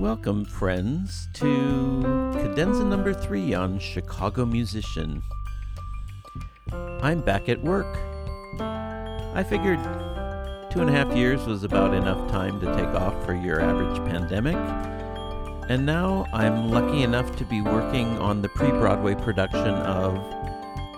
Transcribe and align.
Welcome, 0.00 0.46
friends, 0.46 1.28
to 1.34 2.00
cadenza 2.32 2.86
number 2.86 3.12
three 3.12 3.52
on 3.52 3.78
Chicago 3.78 4.46
Musician. 4.46 5.22
I'm 6.72 7.20
back 7.20 7.50
at 7.50 7.62
work. 7.62 7.98
I 8.58 9.44
figured 9.46 9.78
two 10.70 10.80
and 10.80 10.88
a 10.88 10.92
half 10.92 11.14
years 11.14 11.44
was 11.44 11.64
about 11.64 11.92
enough 11.92 12.30
time 12.30 12.58
to 12.60 12.76
take 12.76 12.88
off 12.98 13.26
for 13.26 13.34
your 13.34 13.60
average 13.60 13.98
pandemic, 14.10 14.56
and 15.68 15.84
now 15.84 16.24
I'm 16.32 16.70
lucky 16.70 17.02
enough 17.02 17.36
to 17.36 17.44
be 17.44 17.60
working 17.60 18.06
on 18.20 18.40
the 18.40 18.48
pre 18.48 18.70
Broadway 18.70 19.16
production 19.16 19.74
of 19.74 20.14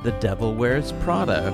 The 0.05 0.13
Devil 0.21 0.55
Wears 0.55 0.93
Prada, 1.03 1.49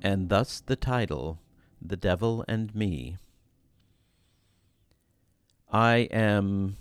and 0.00 0.28
thus 0.28 0.60
the 0.64 0.76
title, 0.76 1.40
The 1.82 1.96
Devil 1.96 2.44
and 2.46 2.72
Me. 2.76 3.16
I 5.72 6.08
am 6.10 6.78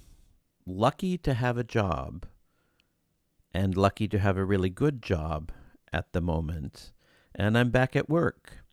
lucky 0.65 1.15
to 1.19 1.35
have 1.35 1.59
a 1.59 1.63
job 1.63 2.25
and 3.53 3.77
lucky 3.77 4.07
to 4.07 4.17
have 4.17 4.35
a 4.35 4.43
really 4.43 4.71
good 4.71 5.03
job 5.03 5.51
at 5.93 6.11
the 6.11 6.21
moment. 6.21 6.91
And 7.35 7.55
I'm 7.55 7.69
back 7.69 7.95
at 7.95 8.09
work. 8.09 8.63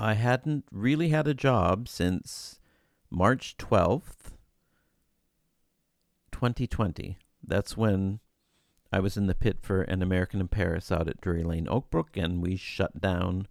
I 0.00 0.14
hadn't 0.14 0.64
really 0.72 1.10
had 1.10 1.28
a 1.28 1.34
job 1.34 1.88
since 1.88 2.58
March 3.10 3.56
12th, 3.58 4.32
2020. 6.32 7.16
That's 7.46 7.76
when 7.76 8.18
I 8.92 8.98
was 8.98 9.16
in 9.16 9.28
the 9.28 9.36
pit 9.36 9.58
for 9.62 9.82
an 9.82 10.02
American 10.02 10.40
in 10.40 10.48
Paris 10.48 10.90
out 10.90 11.06
at 11.06 11.20
Drury 11.20 11.44
Lane 11.44 11.66
Oakbrook, 11.66 12.16
and 12.16 12.42
we 12.42 12.56
shut 12.56 13.00
down, 13.00 13.46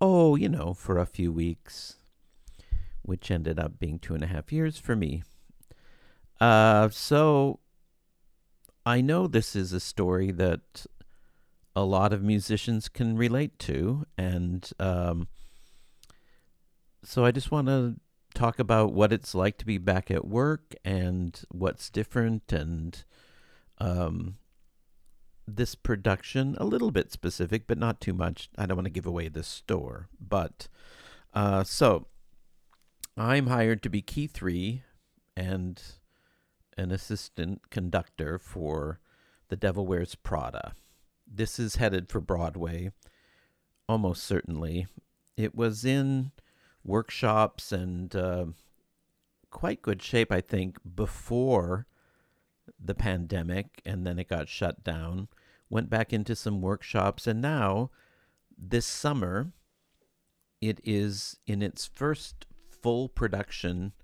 oh, 0.00 0.36
you 0.36 0.48
know, 0.48 0.74
for 0.74 0.98
a 0.98 1.06
few 1.06 1.32
weeks 1.32 1.96
which 3.04 3.30
ended 3.30 3.58
up 3.58 3.78
being 3.78 3.98
two 3.98 4.14
and 4.14 4.24
a 4.24 4.28
half 4.28 4.52
years 4.52 4.78
for 4.78 4.96
me. 4.96 5.22
Uh, 6.40 6.88
so 6.88 7.60
I 8.84 9.00
know 9.00 9.26
this 9.26 9.54
is 9.54 9.72
a 9.72 9.80
story 9.80 10.30
that 10.32 10.86
a 11.76 11.84
lot 11.84 12.12
of 12.12 12.22
musicians 12.22 12.88
can 12.88 13.16
relate 13.16 13.58
to, 13.60 14.06
and 14.16 14.68
um, 14.78 15.28
so 17.02 17.24
I 17.24 17.30
just 17.30 17.50
want 17.50 17.68
to 17.68 17.96
talk 18.34 18.58
about 18.58 18.92
what 18.92 19.12
it's 19.12 19.34
like 19.34 19.56
to 19.58 19.66
be 19.66 19.78
back 19.78 20.10
at 20.10 20.26
work 20.26 20.74
and 20.84 21.40
what's 21.50 21.88
different 21.88 22.52
and 22.52 23.04
um, 23.78 24.36
this 25.46 25.74
production 25.74 26.56
a 26.58 26.64
little 26.64 26.90
bit 26.90 27.12
specific 27.12 27.66
but 27.66 27.78
not 27.78 28.00
too 28.00 28.12
much 28.12 28.48
i 28.58 28.66
don't 28.66 28.76
want 28.76 28.86
to 28.86 28.90
give 28.90 29.06
away 29.06 29.28
the 29.28 29.42
store 29.42 30.08
but 30.20 30.68
uh, 31.34 31.62
so 31.62 32.06
I'm 33.16 33.46
hired 33.46 33.80
to 33.84 33.90
be 33.90 34.02
key 34.02 34.26
three 34.26 34.82
and 35.36 35.80
an 36.76 36.90
assistant 36.90 37.70
conductor 37.70 38.40
for 38.40 38.98
The 39.48 39.56
Devil 39.56 39.86
Wears 39.86 40.16
Prada. 40.16 40.72
This 41.24 41.60
is 41.60 41.76
headed 41.76 42.08
for 42.08 42.20
Broadway, 42.20 42.90
almost 43.88 44.24
certainly. 44.24 44.88
It 45.36 45.54
was 45.54 45.84
in 45.84 46.32
workshops 46.82 47.70
and 47.70 48.14
uh, 48.16 48.46
quite 49.50 49.80
good 49.80 50.02
shape, 50.02 50.32
I 50.32 50.40
think, 50.40 50.78
before 50.96 51.86
the 52.82 52.94
pandemic, 52.96 53.80
and 53.86 54.04
then 54.04 54.18
it 54.18 54.28
got 54.28 54.48
shut 54.48 54.82
down. 54.82 55.28
Went 55.70 55.88
back 55.88 56.12
into 56.12 56.34
some 56.34 56.60
workshops, 56.60 57.28
and 57.28 57.40
now 57.40 57.90
this 58.58 58.86
summer, 58.86 59.52
it 60.60 60.80
is 60.82 61.36
in 61.46 61.62
its 61.62 61.86
first 61.86 62.46
full 62.84 63.08
production 63.08 63.94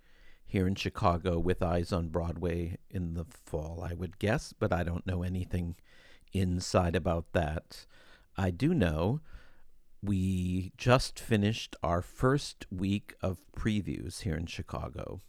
here 0.46 0.66
in 0.66 0.74
Chicago 0.74 1.38
with 1.38 1.62
Eyes 1.62 1.92
on 1.92 2.08
Broadway 2.08 2.78
in 2.88 3.12
the 3.12 3.26
fall, 3.44 3.86
I 3.86 3.92
would 3.92 4.18
guess, 4.18 4.54
but 4.58 4.72
I 4.72 4.84
don't 4.84 5.06
know 5.06 5.22
anything 5.22 5.76
inside 6.32 6.96
about 6.96 7.34
that. 7.34 7.84
I 8.38 8.48
do 8.48 8.72
know 8.72 9.20
we 10.02 10.72
just 10.78 11.20
finished 11.20 11.76
our 11.82 12.00
first 12.00 12.64
week 12.70 13.12
of 13.20 13.42
previews 13.54 14.22
here 14.22 14.34
in 14.34 14.46
Chicago. 14.46 15.20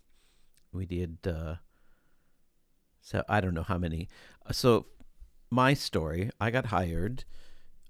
We 0.71 0.85
did, 0.85 1.17
uh, 1.27 1.55
so 3.01 3.21
I 3.27 3.41
don't 3.41 3.53
know 3.53 3.63
how 3.63 3.77
many. 3.77 4.07
So, 4.53 4.85
my 5.49 5.73
story 5.73 6.31
I 6.39 6.51
got 6.51 6.67
hired 6.67 7.25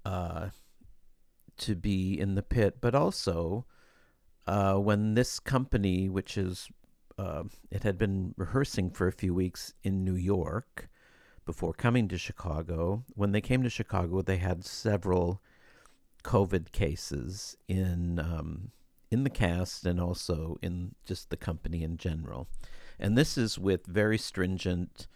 uh, 0.04 0.48
to 1.58 1.76
be 1.76 2.18
in 2.18 2.34
the 2.34 2.42
pit, 2.42 2.78
but 2.80 2.96
also 2.96 3.64
uh, 4.46 4.74
when 4.74 5.14
this 5.14 5.38
company, 5.38 6.08
which 6.08 6.36
is, 6.36 6.68
uh, 7.18 7.44
it 7.70 7.82
had 7.82 7.98
been 7.98 8.34
rehearsing 8.36 8.90
for 8.90 9.06
a 9.06 9.12
few 9.12 9.34
weeks 9.34 9.74
in 9.82 10.04
New 10.04 10.14
York 10.14 10.88
before 11.44 11.72
coming 11.72 12.08
to 12.08 12.18
Chicago. 12.18 13.04
When 13.14 13.32
they 13.32 13.40
came 13.40 13.62
to 13.62 13.70
Chicago, 13.70 14.22
they 14.22 14.38
had 14.38 14.64
several 14.64 15.42
COVID 16.24 16.72
cases 16.72 17.56
in 17.68 18.18
um, 18.18 18.70
in 19.10 19.24
the 19.24 19.30
cast 19.30 19.84
and 19.84 20.00
also 20.00 20.56
in 20.62 20.94
just 21.04 21.28
the 21.28 21.36
company 21.36 21.82
in 21.82 21.98
general. 21.98 22.48
And 22.98 23.18
this 23.18 23.36
is 23.36 23.58
with 23.58 23.84
very 23.86 24.16
stringent 24.16 25.06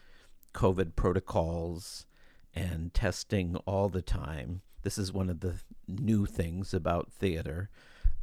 COVID 0.52 0.96
protocols 0.96 2.06
and 2.54 2.92
testing 2.92 3.56
all 3.64 3.88
the 3.88 4.02
time. 4.02 4.60
This 4.82 4.98
is 4.98 5.12
one 5.12 5.30
of 5.30 5.40
the 5.40 5.54
new 5.88 6.26
things 6.26 6.74
about 6.74 7.10
theater. 7.10 7.70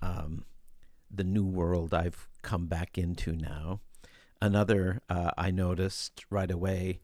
Um, 0.01 0.45
the 1.13 1.23
new 1.23 1.45
world 1.45 1.93
I've 1.93 2.27
come 2.41 2.67
back 2.67 2.97
into 2.97 3.33
now. 3.33 3.79
Another 4.41 5.01
uh, 5.09 5.31
I 5.37 5.51
noticed 5.51 6.25
right 6.29 6.51
away 6.51 6.99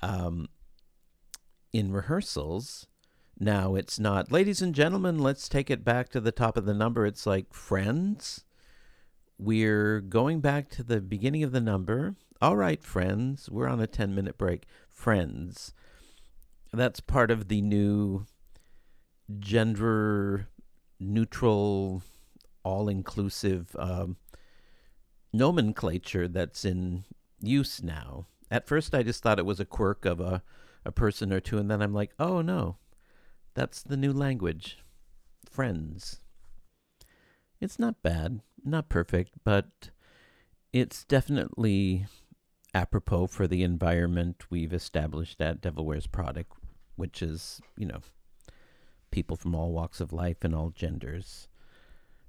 um, 0.00 0.48
in 1.72 1.92
rehearsals. 1.92 2.86
Now 3.38 3.74
it's 3.74 3.98
not, 3.98 4.32
ladies 4.32 4.62
and 4.62 4.74
gentlemen, 4.74 5.18
let's 5.18 5.48
take 5.48 5.70
it 5.70 5.84
back 5.84 6.08
to 6.10 6.20
the 6.20 6.32
top 6.32 6.56
of 6.56 6.64
the 6.64 6.74
number. 6.74 7.06
It's 7.06 7.26
like, 7.26 7.52
friends, 7.52 8.44
we're 9.38 10.00
going 10.00 10.40
back 10.40 10.68
to 10.70 10.82
the 10.82 11.00
beginning 11.00 11.44
of 11.44 11.52
the 11.52 11.60
number. 11.60 12.16
All 12.40 12.56
right, 12.56 12.82
friends, 12.82 13.48
we're 13.50 13.68
on 13.68 13.80
a 13.80 13.86
10 13.86 14.14
minute 14.14 14.38
break. 14.38 14.64
Friends. 14.88 15.72
That's 16.72 17.00
part 17.00 17.30
of 17.30 17.48
the 17.48 17.62
new 17.62 18.26
gender 19.38 20.48
neutral 20.98 22.02
all 22.62 22.88
inclusive 22.88 23.74
um, 23.78 24.16
nomenclature 25.32 26.28
that's 26.28 26.64
in 26.64 27.04
use 27.40 27.82
now. 27.82 28.26
At 28.50 28.66
first, 28.66 28.94
I 28.94 29.02
just 29.02 29.22
thought 29.22 29.38
it 29.38 29.46
was 29.46 29.60
a 29.60 29.64
quirk 29.64 30.04
of 30.04 30.20
a, 30.20 30.42
a 30.84 30.92
person 30.92 31.32
or 31.32 31.40
two, 31.40 31.58
and 31.58 31.70
then 31.70 31.82
I'm 31.82 31.94
like, 31.94 32.12
oh 32.18 32.40
no, 32.40 32.76
that's 33.54 33.82
the 33.82 33.96
new 33.96 34.12
language. 34.12 34.78
Friends. 35.50 36.20
It's 37.60 37.78
not 37.78 38.02
bad, 38.02 38.40
not 38.64 38.88
perfect, 38.88 39.32
but 39.44 39.90
it's 40.72 41.04
definitely 41.04 42.06
apropos 42.74 43.26
for 43.26 43.46
the 43.46 43.62
environment 43.62 44.44
we've 44.50 44.72
established 44.72 45.40
at 45.40 45.60
Devil 45.60 45.84
Wears 45.84 46.06
Prada, 46.06 46.44
which 46.96 47.22
is, 47.22 47.60
you 47.76 47.86
know, 47.86 48.00
people 49.10 49.36
from 49.36 49.54
all 49.54 49.72
walks 49.72 50.00
of 50.00 50.12
life 50.12 50.44
and 50.44 50.54
all 50.54 50.70
genders. 50.70 51.48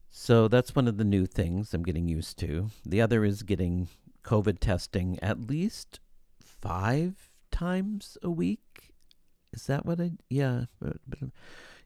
So 0.09 0.47
that's 0.47 0.75
one 0.75 0.87
of 0.87 0.97
the 0.97 1.03
new 1.03 1.25
things 1.25 1.73
I'm 1.73 1.83
getting 1.83 2.07
used 2.07 2.37
to. 2.39 2.69
The 2.85 3.01
other 3.01 3.23
is 3.23 3.43
getting 3.43 3.89
COVID 4.23 4.59
testing 4.59 5.19
at 5.21 5.47
least 5.47 5.99
five 6.39 7.31
times 7.51 8.17
a 8.23 8.29
week. 8.29 8.93
Is 9.53 9.67
that 9.67 9.85
what 9.85 9.99
I? 9.99 10.11
Yeah, 10.29 10.65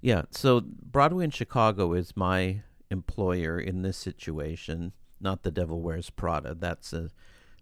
yeah. 0.01 0.23
So 0.31 0.61
Broadway 0.61 1.25
in 1.25 1.31
Chicago 1.31 1.93
is 1.93 2.17
my 2.17 2.61
employer 2.89 3.59
in 3.59 3.81
this 3.81 3.97
situation, 3.97 4.93
not 5.19 5.43
the 5.43 5.51
Devil 5.51 5.81
Wears 5.81 6.09
Prada. 6.09 6.55
That's 6.55 6.91
a 6.93 7.09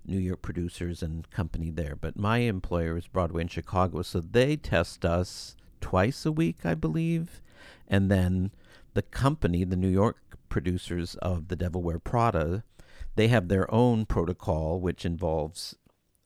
New 0.05 0.17
York 0.17 0.41
producers 0.41 1.03
and 1.03 1.29
company 1.29 1.69
there. 1.69 1.95
But 1.95 2.17
my 2.17 2.39
employer 2.39 2.97
is 2.97 3.07
Broadway 3.07 3.43
in 3.43 3.47
Chicago, 3.47 4.01
so 4.01 4.19
they 4.19 4.55
test 4.55 5.05
us 5.05 5.55
twice 5.79 6.25
a 6.25 6.31
week, 6.31 6.65
I 6.65 6.73
believe, 6.73 7.41
and 7.87 8.09
then 8.09 8.51
the 8.93 9.01
company, 9.03 9.63
the 9.63 9.75
New 9.75 9.87
York 9.87 10.30
producers 10.51 11.15
of 11.15 11.47
The 11.47 11.55
Devil 11.55 11.81
Wear 11.81 11.97
Prada, 11.97 12.63
they 13.15 13.29
have 13.29 13.47
their 13.47 13.73
own 13.73 14.05
protocol, 14.05 14.79
which 14.79 15.05
involves, 15.05 15.75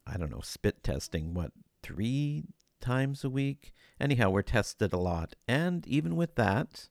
I 0.05 0.17
don't 0.17 0.31
know, 0.31 0.41
spit 0.41 0.83
testing, 0.83 1.33
what, 1.33 1.51
three 1.81 2.43
times 2.81 3.23
a 3.23 3.29
week? 3.29 3.71
Anyhow, 3.99 4.31
we're 4.31 4.41
tested 4.41 4.91
a 4.91 4.97
lot. 4.97 5.35
And 5.47 5.87
even 5.87 6.17
with 6.17 6.35
that, 6.35 6.89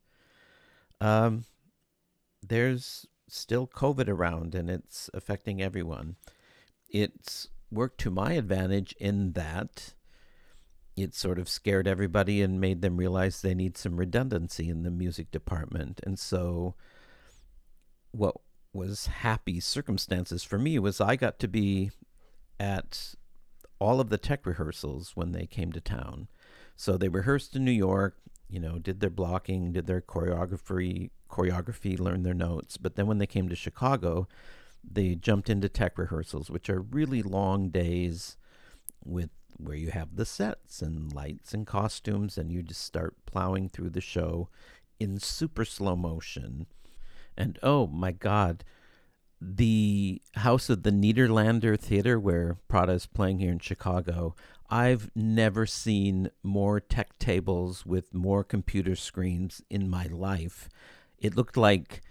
um, 1.00 1.44
there's 2.42 3.06
still 3.28 3.66
COVID 3.66 4.08
around 4.08 4.54
and 4.54 4.70
it's 4.70 5.10
affecting 5.12 5.60
everyone. 5.60 6.16
It's 6.88 7.48
worked 7.70 7.98
to 8.02 8.10
my 8.10 8.32
advantage 8.32 8.94
in 8.98 9.32
that 9.32 9.94
it 10.96 11.14
sort 11.14 11.40
of 11.40 11.48
scared 11.48 11.88
everybody 11.88 12.40
and 12.40 12.60
made 12.60 12.80
them 12.80 12.96
realize 12.96 13.40
they 13.40 13.54
need 13.54 13.76
some 13.76 13.96
redundancy 13.96 14.68
in 14.68 14.84
the 14.84 14.90
music 14.90 15.30
department. 15.32 16.00
And 16.04 16.18
so 16.18 16.76
what 18.14 18.36
was 18.72 19.06
happy 19.06 19.60
circumstances 19.60 20.42
for 20.42 20.58
me 20.58 20.78
was 20.78 21.00
I 21.00 21.16
got 21.16 21.38
to 21.40 21.48
be 21.48 21.90
at 22.58 23.14
all 23.78 24.00
of 24.00 24.08
the 24.08 24.18
tech 24.18 24.46
rehearsals 24.46 25.12
when 25.14 25.32
they 25.32 25.46
came 25.46 25.72
to 25.72 25.80
town. 25.80 26.28
So 26.76 26.96
they 26.96 27.08
rehearsed 27.08 27.54
in 27.54 27.64
New 27.64 27.72
York, 27.72 28.16
you 28.48 28.60
know, 28.60 28.78
did 28.78 29.00
their 29.00 29.10
blocking, 29.10 29.72
did 29.72 29.86
their 29.86 30.00
choreography, 30.00 31.10
choreography, 31.30 31.98
learned 31.98 32.24
their 32.24 32.34
notes. 32.34 32.76
But 32.76 32.96
then 32.96 33.06
when 33.06 33.18
they 33.18 33.26
came 33.26 33.48
to 33.48 33.56
Chicago, 33.56 34.28
they 34.88 35.14
jumped 35.14 35.48
into 35.50 35.68
tech 35.68 35.98
rehearsals, 35.98 36.50
which 36.50 36.68
are 36.68 36.80
really 36.80 37.22
long 37.22 37.70
days 37.70 38.36
with 39.04 39.30
where 39.56 39.76
you 39.76 39.90
have 39.90 40.16
the 40.16 40.24
sets 40.24 40.82
and 40.82 41.12
lights 41.12 41.54
and 41.54 41.66
costumes 41.66 42.36
and 42.36 42.50
you 42.50 42.62
just 42.62 42.82
start 42.82 43.14
plowing 43.26 43.68
through 43.68 43.90
the 43.90 44.00
show 44.00 44.48
in 44.98 45.18
super 45.18 45.64
slow 45.64 45.96
motion. 45.96 46.66
And 47.36 47.58
oh 47.62 47.86
my 47.86 48.12
god, 48.12 48.64
the 49.40 50.22
house 50.34 50.70
of 50.70 50.82
the 50.82 50.90
Nederlander 50.90 51.78
Theater 51.78 52.18
where 52.18 52.58
Prada 52.68 52.92
is 52.92 53.06
playing 53.06 53.38
here 53.38 53.52
in 53.52 53.58
Chicago, 53.58 54.34
I've 54.70 55.10
never 55.14 55.66
seen 55.66 56.30
more 56.42 56.80
tech 56.80 57.18
tables 57.18 57.84
with 57.84 58.14
more 58.14 58.42
computer 58.42 58.96
screens 58.96 59.62
in 59.68 59.88
my 59.90 60.06
life. 60.06 60.68
It 61.18 61.36
looked 61.36 61.56
like 61.56 62.02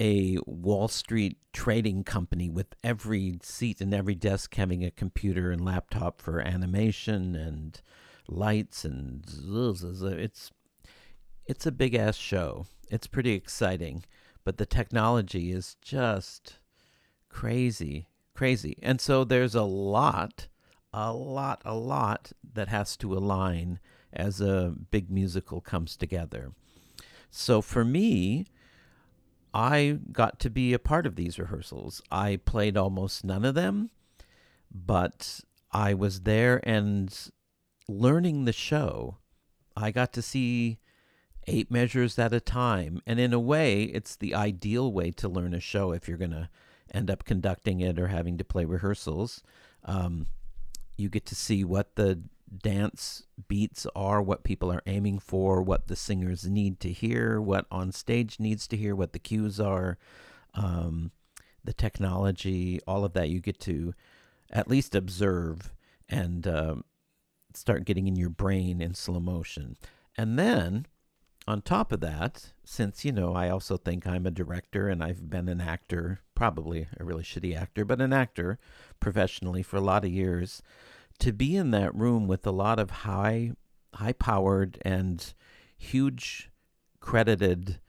a 0.00 0.38
Wall 0.46 0.88
Street 0.88 1.36
trading 1.52 2.04
company 2.04 2.48
with 2.48 2.74
every 2.82 3.38
seat 3.42 3.80
and 3.82 3.92
every 3.92 4.14
desk 4.14 4.54
having 4.54 4.82
a 4.82 4.90
computer 4.90 5.50
and 5.50 5.62
laptop 5.62 6.22
for 6.22 6.40
animation 6.40 7.36
and 7.36 7.80
lights 8.26 8.84
and 8.84 9.24
it's 10.02 10.50
it's 11.46 11.66
a 11.66 11.72
big 11.72 11.94
ass 11.94 12.16
show. 12.16 12.66
It's 12.88 13.06
pretty 13.06 13.32
exciting, 13.32 14.04
but 14.50 14.56
the 14.56 14.66
technology 14.66 15.52
is 15.52 15.76
just 15.80 16.58
crazy, 17.28 18.08
crazy. 18.34 18.76
And 18.82 19.00
so 19.00 19.22
there's 19.22 19.54
a 19.54 19.62
lot, 19.62 20.48
a 20.92 21.12
lot, 21.12 21.62
a 21.64 21.76
lot 21.76 22.32
that 22.54 22.66
has 22.66 22.96
to 22.96 23.14
align 23.14 23.78
as 24.12 24.40
a 24.40 24.74
big 24.90 25.08
musical 25.08 25.60
comes 25.60 25.96
together. 25.96 26.50
So 27.30 27.62
for 27.62 27.84
me, 27.84 28.44
I 29.54 30.00
got 30.10 30.40
to 30.40 30.50
be 30.50 30.72
a 30.72 30.80
part 30.80 31.06
of 31.06 31.14
these 31.14 31.38
rehearsals. 31.38 32.02
I 32.10 32.40
played 32.44 32.76
almost 32.76 33.24
none 33.24 33.44
of 33.44 33.54
them, 33.54 33.90
but 34.68 35.42
I 35.70 35.94
was 35.94 36.22
there 36.22 36.60
and 36.64 37.16
learning 37.86 38.46
the 38.46 38.52
show. 38.52 39.18
I 39.76 39.92
got 39.92 40.12
to 40.14 40.22
see 40.22 40.80
eight 41.50 41.70
measures 41.70 42.18
at 42.18 42.32
a 42.32 42.40
time. 42.40 43.02
And 43.06 43.18
in 43.18 43.32
a 43.32 43.40
way, 43.40 43.82
it's 43.82 44.16
the 44.16 44.34
ideal 44.34 44.92
way 44.92 45.10
to 45.12 45.28
learn 45.28 45.54
a 45.54 45.60
show 45.60 45.92
if 45.92 46.08
you're 46.08 46.16
going 46.16 46.30
to 46.30 46.48
end 46.92 47.10
up 47.10 47.24
conducting 47.24 47.80
it 47.80 47.98
or 47.98 48.08
having 48.08 48.38
to 48.38 48.44
play 48.44 48.64
rehearsals. 48.64 49.42
Um, 49.84 50.26
you 50.96 51.08
get 51.08 51.26
to 51.26 51.34
see 51.34 51.64
what 51.64 51.96
the 51.96 52.22
dance 52.62 53.22
beats 53.48 53.86
are, 53.94 54.20
what 54.20 54.44
people 54.44 54.72
are 54.72 54.82
aiming 54.86 55.18
for, 55.18 55.62
what 55.62 55.86
the 55.86 55.96
singers 55.96 56.46
need 56.46 56.80
to 56.80 56.92
hear, 56.92 57.40
what 57.40 57.66
on 57.70 57.92
stage 57.92 58.40
needs 58.40 58.66
to 58.68 58.76
hear, 58.76 58.94
what 58.94 59.12
the 59.12 59.18
cues 59.18 59.60
are, 59.60 59.98
um, 60.54 61.12
the 61.64 61.72
technology, 61.72 62.80
all 62.86 63.04
of 63.04 63.12
that 63.12 63.28
you 63.28 63.40
get 63.40 63.60
to 63.60 63.94
at 64.50 64.68
least 64.68 64.94
observe 64.94 65.72
and 66.08 66.46
uh, 66.46 66.74
start 67.54 67.84
getting 67.84 68.08
in 68.08 68.16
your 68.16 68.30
brain 68.30 68.80
in 68.80 68.94
slow 68.94 69.20
motion. 69.20 69.76
And 70.16 70.38
then 70.38 70.86
on 71.46 71.62
top 71.62 71.92
of 71.92 72.00
that, 72.00 72.52
since, 72.64 73.04
you 73.04 73.12
know, 73.12 73.34
I 73.34 73.48
also 73.48 73.76
think 73.76 74.06
I'm 74.06 74.26
a 74.26 74.30
director 74.30 74.88
and 74.88 75.02
I've 75.02 75.28
been 75.28 75.48
an 75.48 75.60
actor, 75.60 76.20
probably 76.34 76.86
a 76.98 77.04
really 77.04 77.22
shitty 77.22 77.56
actor, 77.56 77.84
but 77.84 78.00
an 78.00 78.12
actor 78.12 78.58
professionally 79.00 79.62
for 79.62 79.76
a 79.76 79.82
lot 79.82 80.04
of 80.04 80.10
years, 80.10 80.62
to 81.18 81.32
be 81.32 81.56
in 81.56 81.70
that 81.72 81.94
room 81.94 82.26
with 82.26 82.46
a 82.46 82.52
lot 82.52 82.78
of 82.78 82.90
high 82.90 83.52
high 83.94 84.12
powered 84.12 84.78
and 84.82 85.34
huge 85.76 86.48
credited 87.00 87.80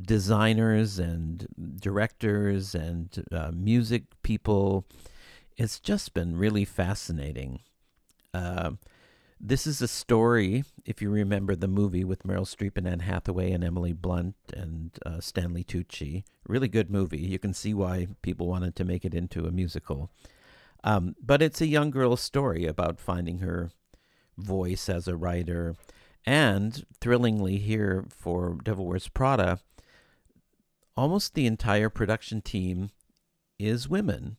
designers 0.00 0.98
and 0.98 1.46
directors 1.80 2.74
and 2.74 3.24
uh, 3.30 3.52
music 3.54 4.04
people 4.22 4.84
it's 5.56 5.80
just 5.80 6.14
been 6.14 6.36
really 6.36 6.64
fascinating. 6.64 7.60
Uh, 8.34 8.72
this 9.38 9.66
is 9.66 9.82
a 9.82 9.88
story 9.88 10.64
if 10.84 11.02
you 11.02 11.10
remember 11.10 11.54
the 11.54 11.68
movie 11.68 12.04
with 12.04 12.22
meryl 12.22 12.46
streep 12.46 12.76
and 12.76 12.88
anne 12.88 13.00
hathaway 13.00 13.52
and 13.52 13.62
emily 13.62 13.92
blunt 13.92 14.36
and 14.54 14.98
uh, 15.04 15.20
stanley 15.20 15.62
tucci 15.62 16.24
really 16.48 16.68
good 16.68 16.90
movie 16.90 17.20
you 17.20 17.38
can 17.38 17.52
see 17.52 17.74
why 17.74 18.06
people 18.22 18.46
wanted 18.46 18.74
to 18.74 18.84
make 18.84 19.04
it 19.04 19.14
into 19.14 19.46
a 19.46 19.52
musical 19.52 20.10
um, 20.84 21.16
but 21.20 21.42
it's 21.42 21.60
a 21.60 21.66
young 21.66 21.90
girl's 21.90 22.20
story 22.20 22.64
about 22.64 23.00
finding 23.00 23.38
her 23.38 23.70
voice 24.38 24.88
as 24.88 25.08
a 25.08 25.16
writer. 25.16 25.74
And 26.24 26.84
thrillingly, 27.00 27.58
here 27.58 28.04
for 28.08 28.58
Devil 28.62 28.86
Wears 28.86 29.08
Prada, 29.08 29.60
almost 30.96 31.34
the 31.34 31.46
entire 31.46 31.88
production 31.88 32.40
team 32.40 32.90
is 33.58 33.88
women. 33.88 34.36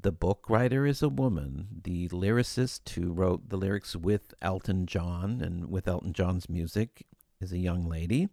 The 0.00 0.12
book 0.12 0.48
writer 0.48 0.86
is 0.86 1.02
a 1.02 1.08
woman. 1.08 1.80
The 1.82 2.08
lyricist 2.10 2.88
who 2.90 3.10
wrote 3.12 3.48
the 3.48 3.56
lyrics 3.56 3.96
with 3.96 4.32
Elton 4.40 4.86
John 4.86 5.40
and 5.40 5.68
with 5.70 5.88
Elton 5.88 6.12
John's 6.12 6.48
music 6.48 7.04
is 7.40 7.52
a 7.52 7.58
young 7.58 7.88
lady. 7.88 8.28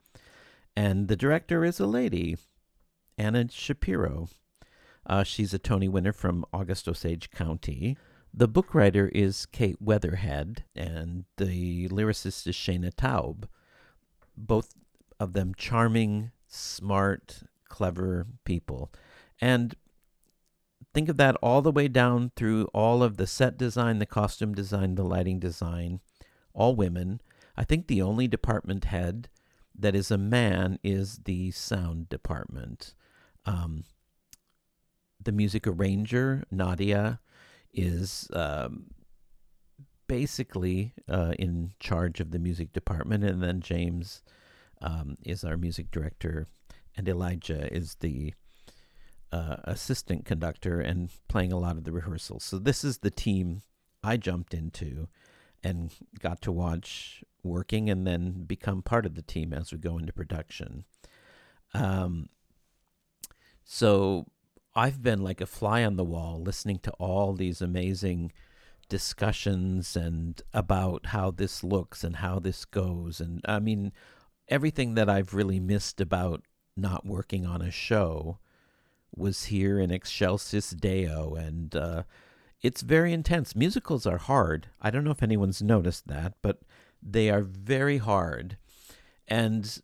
And 0.75 1.07
the 1.07 1.15
director 1.15 1.65
is 1.65 1.79
a 1.79 1.87
lady, 1.87 2.37
Anna 3.17 3.49
Shapiro. 3.49 4.29
Uh, 5.07 5.23
she's 5.23 5.55
a 5.55 5.59
Tony 5.59 5.87
winner 5.87 6.13
from 6.13 6.45
August 6.53 6.87
Osage 6.87 7.31
County. 7.31 7.97
The 8.31 8.47
book 8.47 8.75
writer 8.75 9.07
is 9.07 9.47
Kate 9.47 9.81
Weatherhead, 9.81 10.65
and 10.75 11.25
the 11.37 11.87
lyricist 11.89 12.45
is 12.45 12.55
Shaina 12.55 12.93
Taub. 12.93 13.45
Both 14.37 14.75
of 15.19 15.33
them 15.33 15.53
charming, 15.57 16.31
smart, 16.47 17.43
clever 17.69 18.27
people. 18.43 18.91
And 19.41 19.75
think 20.95 21.09
of 21.09 21.17
that 21.17 21.35
all 21.43 21.61
the 21.61 21.73
way 21.73 21.89
down 21.89 22.31
through 22.37 22.69
all 22.73 23.03
of 23.03 23.17
the 23.17 23.27
set 23.27 23.57
design, 23.57 23.99
the 23.99 24.05
costume 24.05 24.55
design, 24.55 24.95
the 24.95 25.03
lighting 25.03 25.39
design, 25.39 25.99
all 26.53 26.73
women. 26.73 27.19
I 27.57 27.65
think 27.65 27.87
the 27.87 28.01
only 28.01 28.29
department 28.29 28.85
head 28.85 29.27
that 29.77 29.93
is 29.93 30.09
a 30.09 30.17
man 30.17 30.79
is 30.85 31.19
the 31.25 31.51
sound 31.51 32.07
department. 32.07 32.93
Um, 33.45 33.83
the 35.21 35.33
music 35.33 35.67
arranger, 35.67 36.45
Nadia, 36.49 37.19
is 37.73 38.29
um, 38.31 38.85
basically 40.07 40.93
uh, 41.09 41.33
in 41.37 41.73
charge 41.77 42.21
of 42.21 42.31
the 42.31 42.39
music 42.39 42.71
department, 42.71 43.25
and 43.25 43.43
then 43.43 43.59
James 43.59 44.23
um, 44.81 45.17
is 45.25 45.43
our 45.43 45.57
music 45.57 45.91
director, 45.91 46.47
and 46.95 47.09
Elijah 47.09 47.67
is 47.75 47.95
the 47.95 48.33
uh, 49.35 49.57
assistant 49.65 50.23
conductor 50.23 50.79
and 50.79 51.09
playing 51.27 51.51
a 51.51 51.59
lot 51.59 51.75
of 51.75 51.83
the 51.83 51.91
rehearsals. 51.91 52.43
So 52.43 52.57
this 52.57 52.85
is 52.85 52.99
the 52.99 53.11
team 53.11 53.63
I 54.01 54.15
jumped 54.15 54.53
into 54.53 55.09
and 55.61 55.91
got 56.19 56.41
to 56.43 56.53
watch 56.53 57.21
working 57.43 57.89
and 57.89 58.07
then 58.07 58.45
become 58.45 58.81
part 58.81 59.05
of 59.05 59.15
the 59.15 59.21
team 59.21 59.51
as 59.51 59.73
we 59.73 59.77
go 59.77 59.97
into 59.97 60.13
production. 60.13 60.85
Um, 61.73 62.29
so 63.65 64.27
I've 64.73 65.03
been 65.03 65.21
like 65.21 65.41
a 65.41 65.45
fly 65.45 65.83
on 65.83 65.97
the 65.97 66.05
wall 66.05 66.41
listening 66.41 66.79
to 66.83 66.91
all 66.91 67.33
these 67.33 67.61
amazing 67.61 68.31
discussions 68.87 69.97
and 69.97 70.41
about 70.53 71.07
how 71.07 71.29
this 71.31 71.61
looks 71.61 72.05
and 72.05 72.17
how 72.17 72.39
this 72.39 72.63
goes. 72.63 73.19
And 73.19 73.41
I 73.43 73.59
mean, 73.59 73.91
everything 74.47 74.95
that 74.95 75.09
I've 75.09 75.33
really 75.33 75.59
missed 75.59 75.99
about 75.99 76.45
not 76.77 77.05
working 77.05 77.45
on 77.45 77.61
a 77.61 77.71
show 77.71 78.39
was 79.15 79.45
here 79.45 79.79
in 79.79 79.91
Excelsis 79.91 80.71
Deo. 80.71 81.35
And 81.35 81.75
uh, 81.75 82.03
it's 82.61 82.81
very 82.81 83.13
intense. 83.13 83.55
Musicals 83.55 84.05
are 84.05 84.17
hard. 84.17 84.67
I 84.81 84.89
don't 84.89 85.03
know 85.03 85.11
if 85.11 85.23
anyone's 85.23 85.61
noticed 85.61 86.07
that, 86.07 86.33
but 86.41 86.61
they 87.01 87.29
are 87.29 87.41
very 87.41 87.97
hard. 87.97 88.57
And 89.27 89.81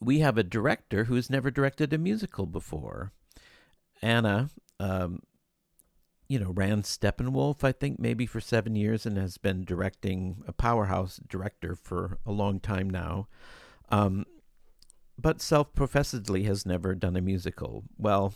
we 0.00 0.20
have 0.20 0.38
a 0.38 0.42
director 0.42 1.04
who's 1.04 1.30
never 1.30 1.50
directed 1.50 1.92
a 1.92 1.98
musical 1.98 2.46
before. 2.46 3.12
Anna, 4.02 4.50
um, 4.78 5.20
you 6.28 6.38
know, 6.38 6.50
ran 6.50 6.82
Steppenwolf, 6.82 7.62
I 7.64 7.72
think, 7.72 7.98
maybe 7.98 8.26
for 8.26 8.40
seven 8.40 8.74
years 8.76 9.06
and 9.06 9.16
has 9.16 9.38
been 9.38 9.64
directing 9.64 10.42
a 10.46 10.52
powerhouse 10.52 11.20
director 11.28 11.74
for 11.74 12.18
a 12.26 12.32
long 12.32 12.60
time 12.60 12.90
now. 12.90 13.28
Um, 13.90 14.26
but 15.18 15.40
self 15.40 15.72
professedly 15.74 16.44
has 16.44 16.66
never 16.66 16.94
done 16.94 17.16
a 17.16 17.20
musical. 17.20 17.84
Well, 17.98 18.34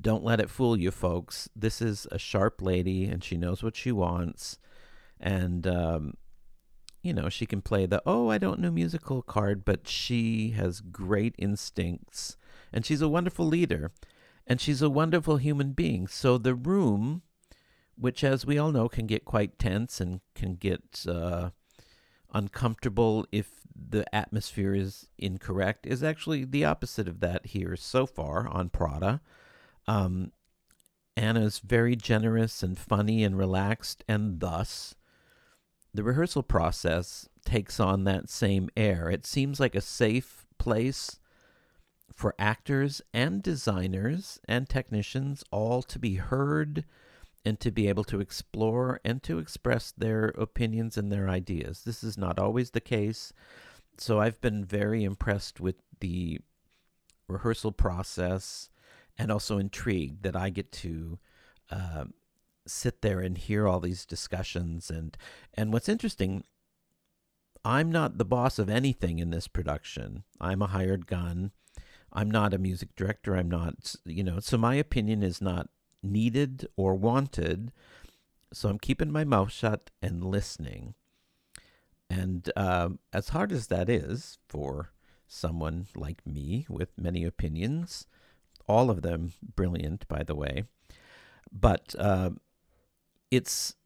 don't 0.00 0.24
let 0.24 0.40
it 0.40 0.50
fool 0.50 0.78
you, 0.78 0.90
folks. 0.90 1.48
This 1.56 1.80
is 1.80 2.06
a 2.10 2.18
sharp 2.18 2.60
lady 2.60 3.04
and 3.04 3.24
she 3.24 3.36
knows 3.36 3.62
what 3.62 3.76
she 3.76 3.92
wants. 3.92 4.58
And, 5.18 5.66
um, 5.66 6.14
you 7.02 7.12
know, 7.12 7.28
she 7.28 7.46
can 7.46 7.62
play 7.62 7.86
the, 7.86 8.02
oh, 8.04 8.28
I 8.28 8.38
don't 8.38 8.60
know 8.60 8.70
musical 8.70 9.22
card, 9.22 9.64
but 9.64 9.88
she 9.88 10.50
has 10.50 10.80
great 10.80 11.34
instincts 11.38 12.36
and 12.72 12.84
she's 12.84 13.02
a 13.02 13.08
wonderful 13.08 13.46
leader, 13.46 13.90
and 14.46 14.60
she's 14.60 14.82
a 14.82 14.90
wonderful 14.90 15.36
human 15.36 15.72
being. 15.72 16.06
So 16.06 16.38
the 16.38 16.54
room, 16.54 17.22
which, 17.96 18.22
as 18.24 18.46
we 18.46 18.58
all 18.58 18.72
know, 18.72 18.88
can 18.88 19.06
get 19.06 19.24
quite 19.24 19.58
tense 19.58 20.00
and 20.00 20.20
can 20.34 20.54
get 20.54 21.04
uh, 21.08 21.50
uncomfortable 22.32 23.26
if 23.32 23.60
the 23.74 24.12
atmosphere 24.14 24.74
is 24.74 25.08
incorrect, 25.18 25.86
is 25.86 26.02
actually 26.02 26.44
the 26.44 26.64
opposite 26.64 27.08
of 27.08 27.20
that 27.20 27.46
here 27.46 27.76
so 27.76 28.06
far 28.06 28.46
on 28.48 28.68
Prada. 28.68 29.20
Um, 29.86 30.32
Anna's 31.16 31.58
very 31.58 31.96
generous 31.96 32.62
and 32.62 32.78
funny 32.78 33.24
and 33.24 33.36
relaxed, 33.36 34.04
and 34.08 34.40
thus 34.40 34.94
the 35.92 36.04
rehearsal 36.04 36.42
process 36.42 37.28
takes 37.44 37.80
on 37.80 38.04
that 38.04 38.30
same 38.30 38.70
air. 38.76 39.10
It 39.10 39.26
seems 39.26 39.58
like 39.58 39.74
a 39.74 39.80
safe 39.80 40.46
place 40.58 41.18
for 42.14 42.34
actors 42.38 43.02
and 43.12 43.42
designers 43.42 44.38
and 44.46 44.68
technicians 44.68 45.42
all 45.50 45.82
to 45.82 45.98
be 45.98 46.16
heard 46.16 46.84
and 47.44 47.58
to 47.60 47.70
be 47.70 47.88
able 47.88 48.04
to 48.04 48.20
explore 48.20 49.00
and 49.04 49.22
to 49.22 49.38
express 49.38 49.92
their 49.92 50.26
opinions 50.36 50.96
and 50.96 51.10
their 51.10 51.28
ideas. 51.28 51.84
This 51.84 52.04
is 52.04 52.18
not 52.18 52.38
always 52.38 52.70
the 52.70 52.80
case. 52.80 53.32
So 53.98 54.20
I've 54.20 54.40
been 54.40 54.64
very 54.64 55.04
impressed 55.04 55.60
with 55.60 55.76
the 56.00 56.40
rehearsal 57.28 57.72
process 57.72 58.70
and 59.16 59.30
also 59.30 59.58
intrigued 59.58 60.22
that 60.22 60.36
I 60.36 60.50
get 60.50 60.72
to 60.72 61.18
uh, 61.70 62.04
sit 62.66 63.02
there 63.02 63.20
and 63.20 63.36
hear 63.36 63.66
all 63.66 63.80
these 63.80 64.04
discussions 64.04 64.90
and 64.90 65.16
and 65.54 65.72
what's 65.72 65.88
interesting 65.88 66.44
I'm 67.64 67.92
not 67.92 68.18
the 68.18 68.24
boss 68.24 68.58
of 68.58 68.70
anything 68.70 69.18
in 69.18 69.30
this 69.30 69.46
production. 69.46 70.24
I'm 70.40 70.62
a 70.62 70.68
hired 70.68 71.06
gun. 71.06 71.52
I'm 72.12 72.30
not 72.30 72.54
a 72.54 72.58
music 72.58 72.96
director. 72.96 73.36
I'm 73.36 73.50
not, 73.50 73.94
you 74.04 74.24
know, 74.24 74.40
so 74.40 74.56
my 74.56 74.74
opinion 74.76 75.22
is 75.22 75.40
not 75.40 75.68
needed 76.02 76.66
or 76.76 76.94
wanted. 76.94 77.72
So 78.52 78.68
I'm 78.68 78.78
keeping 78.78 79.10
my 79.10 79.24
mouth 79.24 79.52
shut 79.52 79.90
and 80.02 80.24
listening. 80.24 80.94
And 82.08 82.50
uh, 82.56 82.90
as 83.12 83.28
hard 83.28 83.52
as 83.52 83.68
that 83.68 83.88
is 83.88 84.38
for 84.48 84.90
someone 85.28 85.86
like 85.94 86.26
me 86.26 86.66
with 86.68 86.88
many 86.98 87.24
opinions, 87.24 88.06
all 88.66 88.90
of 88.90 89.02
them 89.02 89.32
brilliant, 89.54 90.08
by 90.08 90.24
the 90.24 90.34
way, 90.34 90.64
but 91.52 91.94
uh, 91.98 92.30
it's 93.30 93.76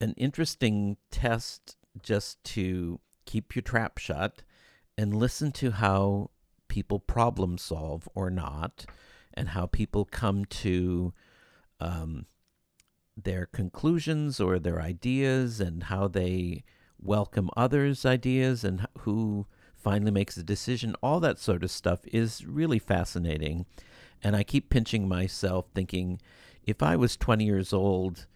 an 0.00 0.14
interesting 0.16 0.96
test 1.10 1.76
just 2.02 2.42
to 2.44 3.00
keep 3.26 3.54
your 3.54 3.62
trap 3.62 3.98
shut 3.98 4.42
and 4.96 5.14
listen 5.16 5.50
to 5.52 5.72
how 5.72 6.30
people 6.68 7.00
problem 7.00 7.58
solve 7.58 8.08
or 8.14 8.30
not, 8.30 8.86
and 9.34 9.50
how 9.50 9.66
people 9.66 10.04
come 10.04 10.44
to 10.44 11.12
um, 11.80 12.26
their 13.16 13.46
conclusions 13.46 14.40
or 14.40 14.58
their 14.58 14.80
ideas, 14.80 15.60
and 15.60 15.84
how 15.84 16.08
they 16.08 16.64
welcome 16.98 17.50
others' 17.56 18.04
ideas, 18.04 18.64
and 18.64 18.86
who 19.00 19.46
finally 19.74 20.10
makes 20.10 20.36
a 20.36 20.42
decision. 20.42 20.94
All 21.02 21.20
that 21.20 21.38
sort 21.38 21.64
of 21.64 21.70
stuff 21.70 22.00
is 22.06 22.46
really 22.46 22.78
fascinating. 22.78 23.66
And 24.22 24.36
I 24.36 24.42
keep 24.42 24.68
pinching 24.68 25.08
myself, 25.08 25.66
thinking, 25.74 26.20
if 26.64 26.82
I 26.82 26.96
was 26.96 27.16
20 27.16 27.44
years 27.44 27.72
old 27.72 28.26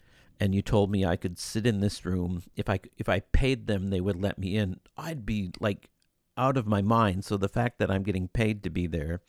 and 0.40 0.54
you 0.54 0.62
told 0.62 0.90
me 0.90 1.04
I 1.04 1.16
could 1.16 1.38
sit 1.38 1.66
in 1.66 1.80
this 1.80 2.04
room, 2.04 2.42
if 2.56 2.68
I 2.68 2.80
if 2.96 3.08
I 3.08 3.20
paid 3.20 3.66
them, 3.66 3.90
they 3.90 4.00
would 4.00 4.20
let 4.20 4.38
me 4.38 4.56
in. 4.56 4.80
I'd 4.96 5.26
be 5.26 5.50
like 5.60 5.90
out 6.36 6.56
of 6.56 6.66
my 6.66 6.82
mind. 6.82 7.24
So 7.24 7.36
the 7.36 7.48
fact 7.48 7.78
that 7.78 7.90
I'm 7.90 8.02
getting 8.02 8.28
paid 8.28 8.62
to 8.64 8.70
be 8.70 8.86
there 8.86 9.20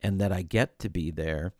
and 0.00 0.20
that 0.20 0.32
I 0.32 0.42
get 0.42 0.78
to 0.78 0.88
be 0.88 1.10
there 1.10 1.52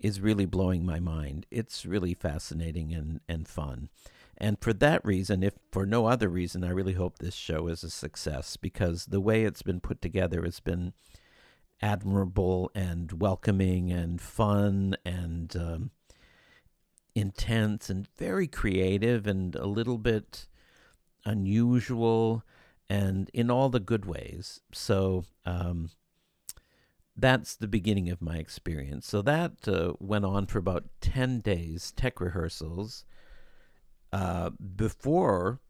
is 0.00 0.20
really 0.20 0.46
blowing 0.46 0.84
my 0.84 0.98
mind. 0.98 1.46
It's 1.50 1.84
really 1.86 2.14
fascinating 2.14 2.92
and, 2.92 3.20
and 3.28 3.46
fun. 3.46 3.90
And 4.38 4.58
for 4.58 4.72
that 4.72 5.04
reason, 5.04 5.42
if 5.42 5.54
for 5.70 5.84
no 5.84 6.06
other 6.06 6.28
reason, 6.28 6.64
I 6.64 6.70
really 6.70 6.94
hope 6.94 7.18
this 7.18 7.34
show 7.34 7.68
is 7.68 7.84
a 7.84 7.90
success 7.90 8.56
because 8.56 9.06
the 9.06 9.20
way 9.20 9.44
it's 9.44 9.62
been 9.62 9.80
put 9.80 10.00
together 10.00 10.42
has 10.44 10.60
been 10.60 10.94
admirable 11.82 12.70
and 12.74 13.20
welcoming 13.20 13.92
and 13.92 14.20
fun 14.20 14.96
and 15.04 15.54
um, 15.56 15.90
intense 17.14 17.90
and 17.90 18.08
very 18.16 18.46
creative 18.46 19.26
and 19.26 19.54
a 19.54 19.66
little 19.66 19.98
bit 19.98 20.46
unusual 21.26 22.42
and 22.88 23.30
in 23.34 23.50
all 23.50 23.68
the 23.68 23.80
good 23.80 24.06
ways. 24.06 24.60
So 24.72 25.24
um, 25.44 25.90
that's 27.16 27.54
the 27.56 27.68
beginning 27.68 28.08
of 28.10 28.22
my 28.22 28.36
experience. 28.36 29.06
So 29.06 29.22
that 29.22 29.68
uh, 29.68 29.94
went 29.98 30.24
on 30.24 30.46
for 30.46 30.58
about 30.58 30.84
10 31.00 31.40
days, 31.40 31.92
tech 31.92 32.20
rehearsals, 32.20 33.04
uh, 34.12 34.50
before 34.50 35.60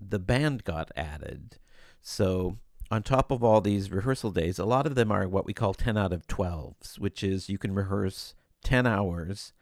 the 0.00 0.18
band 0.18 0.64
got 0.64 0.90
added. 0.96 1.58
So 2.00 2.56
on 2.90 3.02
top 3.02 3.30
of 3.30 3.44
all 3.44 3.60
these 3.60 3.90
rehearsal 3.90 4.30
days, 4.30 4.58
a 4.58 4.64
lot 4.64 4.86
of 4.86 4.94
them 4.94 5.12
are 5.12 5.28
what 5.28 5.46
we 5.46 5.52
call 5.52 5.74
10 5.74 5.96
out 5.96 6.12
of 6.12 6.26
12s, 6.26 6.98
which 6.98 7.22
is 7.22 7.48
you 7.48 7.58
can 7.58 7.74
rehearse 7.74 8.34
10 8.64 8.86
hours 8.86 9.52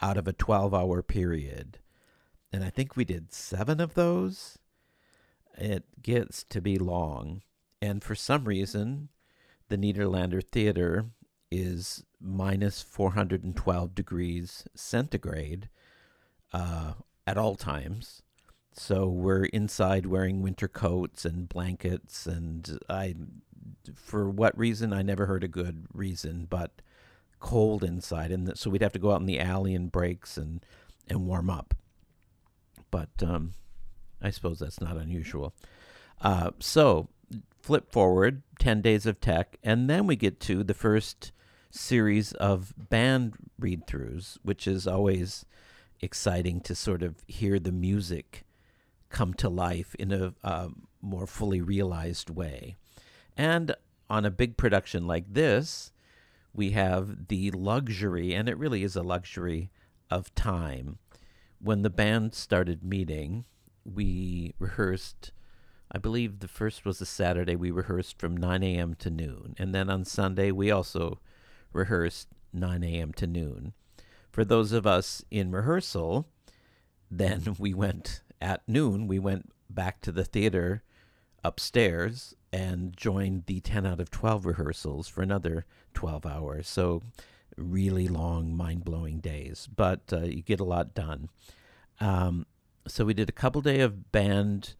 out 0.00 0.16
of 0.16 0.28
a 0.28 0.32
12 0.32 0.72
hour 0.74 1.02
period. 1.02 1.78
And 2.52 2.62
I 2.64 2.70
think 2.70 2.96
we 2.96 3.04
did 3.04 3.32
seven 3.32 3.80
of 3.80 3.94
those 3.94 4.58
it 5.58 5.84
gets 6.02 6.44
to 6.44 6.60
be 6.60 6.78
long. 6.78 7.42
And 7.80 8.02
for 8.04 8.14
some 8.14 8.44
reason, 8.44 9.08
the 9.68 9.76
Nederlander 9.76 10.42
Theater 10.42 11.06
is 11.50 12.04
minus 12.20 12.82
412 12.82 13.94
degrees 13.94 14.64
centigrade 14.74 15.68
uh, 16.52 16.94
at 17.26 17.38
all 17.38 17.54
times. 17.54 18.22
So 18.72 19.06
we're 19.06 19.44
inside 19.46 20.06
wearing 20.06 20.42
winter 20.42 20.68
coats 20.68 21.24
and 21.24 21.48
blankets, 21.48 22.26
and 22.26 22.78
I, 22.90 23.14
for 23.94 24.28
what 24.28 24.56
reason, 24.58 24.92
I 24.92 25.00
never 25.00 25.26
heard 25.26 25.44
a 25.44 25.48
good 25.48 25.86
reason, 25.94 26.46
but 26.48 26.82
cold 27.40 27.82
inside, 27.82 28.30
and 28.30 28.56
so 28.56 28.68
we'd 28.68 28.82
have 28.82 28.92
to 28.92 28.98
go 28.98 29.12
out 29.12 29.20
in 29.20 29.26
the 29.26 29.40
alley 29.40 29.74
and 29.74 29.90
breaks 29.90 30.36
and 30.36 30.64
and 31.08 31.26
warm 31.26 31.48
up. 31.48 31.74
But 32.90 33.10
um, 33.22 33.54
I 34.20 34.30
suppose 34.30 34.58
that's 34.58 34.80
not 34.80 34.96
unusual. 34.96 35.54
Uh, 36.20 36.50
so, 36.58 37.08
flip 37.60 37.90
forward 37.90 38.42
10 38.58 38.80
days 38.80 39.06
of 39.06 39.20
tech, 39.20 39.56
and 39.62 39.90
then 39.90 40.06
we 40.06 40.16
get 40.16 40.40
to 40.40 40.62
the 40.62 40.74
first 40.74 41.32
series 41.70 42.32
of 42.34 42.72
band 42.76 43.34
read 43.58 43.86
throughs, 43.86 44.38
which 44.42 44.66
is 44.66 44.86
always 44.86 45.44
exciting 46.00 46.60
to 46.60 46.74
sort 46.74 47.02
of 47.02 47.24
hear 47.26 47.58
the 47.58 47.72
music 47.72 48.44
come 49.08 49.34
to 49.34 49.48
life 49.48 49.94
in 49.96 50.12
a 50.12 50.68
more 51.00 51.26
fully 51.26 51.60
realized 51.60 52.30
way. 52.30 52.76
And 53.36 53.74
on 54.08 54.24
a 54.24 54.30
big 54.30 54.56
production 54.56 55.06
like 55.06 55.32
this, 55.32 55.92
we 56.54 56.70
have 56.70 57.28
the 57.28 57.50
luxury, 57.50 58.34
and 58.34 58.48
it 58.48 58.56
really 58.56 58.82
is 58.82 58.96
a 58.96 59.02
luxury, 59.02 59.70
of 60.10 60.34
time. 60.34 60.98
When 61.60 61.82
the 61.82 61.90
band 61.90 62.34
started 62.34 62.84
meeting, 62.84 63.44
we 63.84 64.54
rehearsed. 64.58 65.32
I 65.90 65.98
believe 65.98 66.40
the 66.40 66.48
first 66.48 66.84
was 66.84 67.00
a 67.00 67.06
Saturday. 67.06 67.56
We 67.56 67.70
rehearsed 67.70 68.18
from 68.18 68.36
9 68.36 68.62
a.m. 68.62 68.94
to 68.94 69.10
noon. 69.10 69.54
And 69.58 69.74
then 69.74 69.88
on 69.88 70.04
Sunday, 70.04 70.50
we 70.50 70.70
also 70.70 71.20
rehearsed 71.72 72.28
9 72.52 72.82
a.m. 72.82 73.12
to 73.14 73.26
noon. 73.26 73.72
For 74.30 74.44
those 74.44 74.72
of 74.72 74.86
us 74.86 75.24
in 75.30 75.52
rehearsal, 75.52 76.26
then 77.10 77.56
we 77.58 77.72
went 77.72 78.22
at 78.40 78.62
noon, 78.68 79.06
we 79.06 79.18
went 79.18 79.52
back 79.70 80.00
to 80.02 80.12
the 80.12 80.24
theater 80.24 80.82
upstairs 81.42 82.34
and 82.52 82.96
joined 82.96 83.44
the 83.46 83.60
10 83.60 83.86
out 83.86 84.00
of 84.00 84.10
12 84.10 84.46
rehearsals 84.46 85.08
for 85.08 85.22
another 85.22 85.64
12 85.94 86.26
hours. 86.26 86.68
So, 86.68 87.02
really 87.56 88.08
long, 88.08 88.54
mind 88.54 88.84
blowing 88.84 89.20
days, 89.20 89.68
but 89.74 90.00
uh, 90.12 90.20
you 90.20 90.42
get 90.42 90.60
a 90.60 90.64
lot 90.64 90.94
done. 90.94 91.28
Um, 92.00 92.46
so 92.86 93.04
we 93.04 93.14
did 93.14 93.28
a 93.28 93.32
couple 93.32 93.60
day 93.62 93.80
of 93.80 94.12
band 94.12 94.74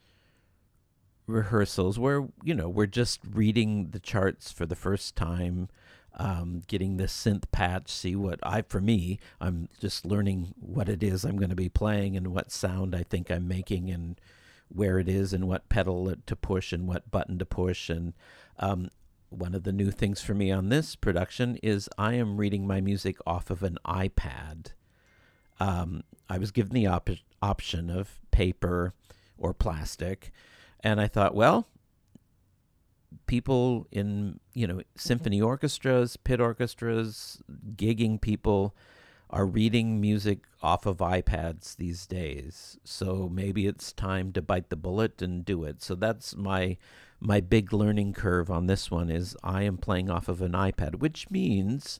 rehearsals 1.26 1.98
where 1.98 2.26
you 2.42 2.54
know 2.54 2.68
we're 2.68 2.86
just 2.86 3.20
reading 3.28 3.88
the 3.90 4.00
charts 4.00 4.52
for 4.52 4.66
the 4.66 4.76
first 4.76 5.16
time 5.16 5.68
um, 6.18 6.62
getting 6.66 6.96
the 6.96 7.04
synth 7.04 7.44
patch 7.52 7.90
see 7.90 8.14
what 8.16 8.38
i 8.42 8.62
for 8.62 8.80
me 8.80 9.18
i'm 9.40 9.68
just 9.80 10.04
learning 10.06 10.54
what 10.60 10.88
it 10.88 11.02
is 11.02 11.24
i'm 11.24 11.36
going 11.36 11.50
to 11.50 11.56
be 11.56 11.68
playing 11.68 12.16
and 12.16 12.28
what 12.28 12.50
sound 12.50 12.94
i 12.94 13.02
think 13.02 13.30
i'm 13.30 13.48
making 13.48 13.90
and 13.90 14.20
where 14.68 14.98
it 14.98 15.08
is 15.08 15.32
and 15.32 15.46
what 15.46 15.68
pedal 15.68 16.12
to 16.26 16.36
push 16.36 16.72
and 16.72 16.88
what 16.88 17.10
button 17.10 17.38
to 17.38 17.46
push 17.46 17.88
and 17.88 18.14
um, 18.58 18.88
one 19.28 19.54
of 19.54 19.64
the 19.64 19.72
new 19.72 19.90
things 19.90 20.22
for 20.22 20.34
me 20.34 20.50
on 20.50 20.68
this 20.68 20.96
production 20.96 21.56
is 21.62 21.88
i 21.98 22.14
am 22.14 22.36
reading 22.36 22.66
my 22.66 22.80
music 22.80 23.16
off 23.26 23.50
of 23.50 23.62
an 23.62 23.76
ipad 23.86 24.72
um, 25.58 26.04
I 26.28 26.38
was 26.38 26.50
given 26.50 26.72
the 26.72 26.86
op- 26.86 27.10
option 27.42 27.90
of 27.90 28.20
paper 28.30 28.94
or 29.38 29.54
plastic. 29.54 30.32
And 30.86 31.00
I 31.00 31.08
thought, 31.08 31.34
well, 31.34 31.66
people 33.26 33.88
in 33.90 34.38
you 34.54 34.68
know 34.68 34.74
mm-hmm. 34.74 34.96
symphony 34.96 35.40
orchestras, 35.40 36.16
pit 36.16 36.40
orchestras, 36.40 37.42
gigging 37.74 38.20
people 38.20 38.72
are 39.28 39.46
reading 39.46 40.00
music 40.00 40.44
off 40.62 40.86
of 40.86 40.98
iPads 40.98 41.74
these 41.74 42.06
days. 42.06 42.78
So 42.84 43.28
maybe 43.28 43.66
it's 43.66 43.92
time 43.92 44.32
to 44.34 44.40
bite 44.40 44.70
the 44.70 44.76
bullet 44.76 45.20
and 45.20 45.44
do 45.44 45.64
it. 45.64 45.82
So 45.82 45.96
that's 45.96 46.36
my 46.36 46.76
my 47.18 47.40
big 47.40 47.72
learning 47.72 48.12
curve 48.12 48.48
on 48.48 48.68
this 48.68 48.88
one 48.88 49.10
is 49.10 49.36
I 49.42 49.64
am 49.64 49.78
playing 49.78 50.08
off 50.08 50.28
of 50.28 50.40
an 50.40 50.52
iPad, 50.52 51.00
which 51.00 51.28
means 51.32 51.98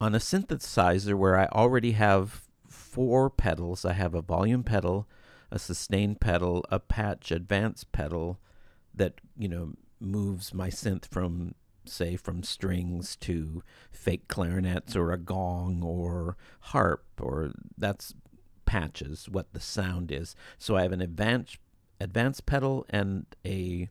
on 0.00 0.14
a 0.14 0.18
synthesizer 0.18 1.14
where 1.14 1.36
I 1.36 1.46
already 1.46 1.92
have 1.92 2.42
four 2.68 3.28
pedals, 3.28 3.84
I 3.84 3.94
have 3.94 4.14
a 4.14 4.22
volume 4.22 4.62
pedal, 4.62 5.08
a 5.50 5.58
sustain 5.58 6.14
pedal, 6.14 6.64
a 6.70 6.78
patch 6.78 7.30
advance 7.30 7.84
pedal 7.84 8.38
that, 8.94 9.14
you 9.36 9.48
know, 9.48 9.72
moves 10.00 10.52
my 10.52 10.68
synth 10.68 11.06
from 11.06 11.54
say 11.88 12.16
from 12.16 12.42
strings 12.42 13.16
to 13.16 13.62
fake 13.90 14.28
clarinets 14.28 14.96
or 14.96 15.12
a 15.12 15.18
gong 15.18 15.82
or 15.82 16.36
harp 16.60 17.04
or 17.20 17.52
that's 17.78 18.14
patches 18.64 19.28
what 19.28 19.52
the 19.52 19.60
sound 19.60 20.10
is. 20.10 20.34
So 20.58 20.76
i 20.76 20.82
have 20.82 20.92
an 20.92 21.00
advanced 21.00 21.58
advanced 22.00 22.46
pedal 22.46 22.84
and 22.90 23.26
a 23.44 23.88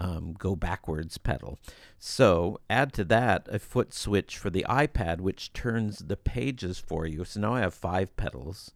um, 0.00 0.34
go 0.38 0.54
backwards 0.54 1.18
pedal. 1.18 1.58
So 1.98 2.60
add 2.70 2.92
to 2.94 3.04
that 3.04 3.48
a 3.50 3.58
foot 3.58 3.92
switch 3.92 4.36
for 4.36 4.50
the 4.50 4.66
ipad 4.68 5.20
which 5.20 5.52
turns 5.52 5.98
the 5.98 6.16
pages 6.16 6.78
for 6.78 7.06
you. 7.06 7.24
So 7.24 7.40
now 7.40 7.54
i 7.54 7.60
have 7.60 7.74
five 7.74 8.16
pedals. 8.16 8.72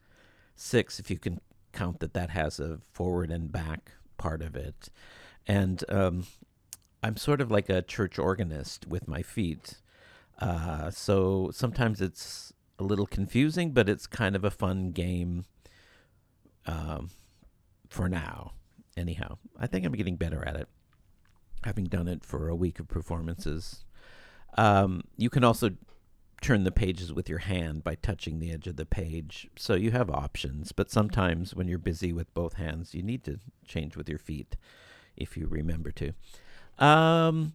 Six 0.55 1.00
if 1.00 1.11
you 1.11 1.19
can 1.19 1.41
count 1.73 2.00
that 2.00 2.14
that 2.14 2.31
has 2.31 2.61
a 2.61 2.79
forward 2.93 3.31
and 3.31 3.50
back 3.50 3.93
part 4.17 4.43
of 4.43 4.55
it 4.55 4.91
and 5.47 5.85
um, 5.88 6.26
I'm 7.02 7.17
sort 7.17 7.41
of 7.41 7.50
like 7.50 7.69
a 7.69 7.83
church 7.83 8.19
organist 8.19 8.87
with 8.87 9.09
my 9.09 9.23
feet. 9.23 9.81
Uh, 10.38 10.91
so 10.91 11.50
sometimes 11.52 12.00
it's 12.00 12.52
a 12.79 12.85
little 12.85 13.07
confusing, 13.07 13.73
but 13.73 13.88
it's 13.88 14.07
kind 14.07 14.37
of 14.37 14.45
a 14.45 14.50
fun 14.50 14.93
game 14.93 15.45
um, 16.67 17.11
for 17.88 18.09
now. 18.09 18.52
Anyhow, 18.97 19.38
I 19.59 19.67
think 19.67 19.85
I'm 19.85 19.93
getting 19.93 20.17
better 20.17 20.47
at 20.47 20.55
it, 20.55 20.69
having 21.64 21.85
done 21.85 22.09
it 22.09 22.25
for 22.25 22.49
a 22.49 22.55
week 22.55 22.79
of 22.79 22.88
performances. 22.88 23.85
Um, 24.57 25.02
you 25.17 25.31
can 25.31 25.45
also 25.45 25.71
turn 26.42 26.64
the 26.64 26.72
pages 26.72 27.12
with 27.12 27.28
your 27.28 27.38
hand 27.38 27.84
by 27.84 27.94
touching 27.94 28.38
the 28.38 28.52
edge 28.52 28.66
of 28.66 28.76
the 28.76 28.84
page. 28.84 29.49
So 29.56 29.75
you 29.75 29.92
have 29.92 30.11
options, 30.11 30.72
but 30.72 30.90
sometimes 30.90 31.54
when 31.54 31.68
you're 31.68 31.78
busy 31.78 32.12
with 32.12 32.34
both 32.34 32.54
hands, 32.54 32.94
you 32.94 33.02
need 33.02 33.25
to 33.25 33.38
change 33.64 33.96
with 33.96 34.08
your 34.08 34.18
feet 34.18 34.56
if 35.16 35.37
you 35.37 35.46
remember 35.46 35.92
to. 35.92 36.12
Um, 36.78 37.54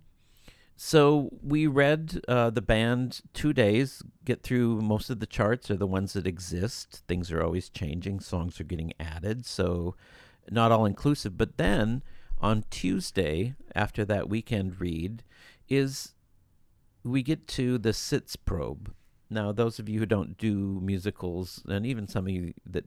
so 0.76 1.30
we 1.44 1.68
read 1.68 2.22
uh, 2.28 2.50
the 2.50 2.62
band 2.62 3.22
two 3.34 3.52
days, 3.52 4.04
get 4.24 4.42
through 4.42 4.82
most 4.82 5.10
of 5.10 5.20
the 5.20 5.26
charts 5.26 5.70
are 5.70 5.76
the 5.76 5.88
ones 5.88 6.14
that 6.14 6.28
exist. 6.28 7.04
Things 7.08 7.32
are 7.32 7.44
always 7.44 7.68
changing, 7.68 8.22
songs 8.22 8.60
are 8.62 8.64
getting 8.64 8.94
added, 9.00 9.46
so 9.46 9.96
not 10.50 10.72
all 10.72 10.86
inclusive. 10.86 11.38
But 11.38 11.58
then 11.58 12.04
on 12.40 12.64
Tuesday, 12.70 13.56
after 13.76 14.06
that 14.06 14.30
weekend 14.30 14.80
read, 14.80 15.24
is 15.68 16.14
we 17.08 17.24
get 17.24 17.48
to 17.50 17.78
the 17.78 17.90
Sitzprobe. 17.90 18.92
Now, 19.30 19.52
those 19.52 19.80
of 19.80 19.90
you 19.90 20.00
who 20.00 20.06
don't 20.06 20.38
do 20.38 20.80
musicals, 20.82 21.62
and 21.68 21.86
even 21.86 22.08
some 22.08 22.26
of 22.26 22.32
you 22.32 22.54
that 22.66 22.86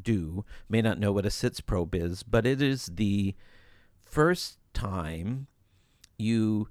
do, 0.00 0.44
may 0.68 0.82
not 0.82 0.98
know 0.98 1.12
what 1.12 1.26
a 1.26 1.30
Sitzprobe 1.30 1.94
is, 1.94 2.22
but 2.22 2.46
it 2.46 2.60
is 2.60 2.86
the 2.86 3.34
first 4.04 4.58
time 4.74 5.46
you 6.18 6.68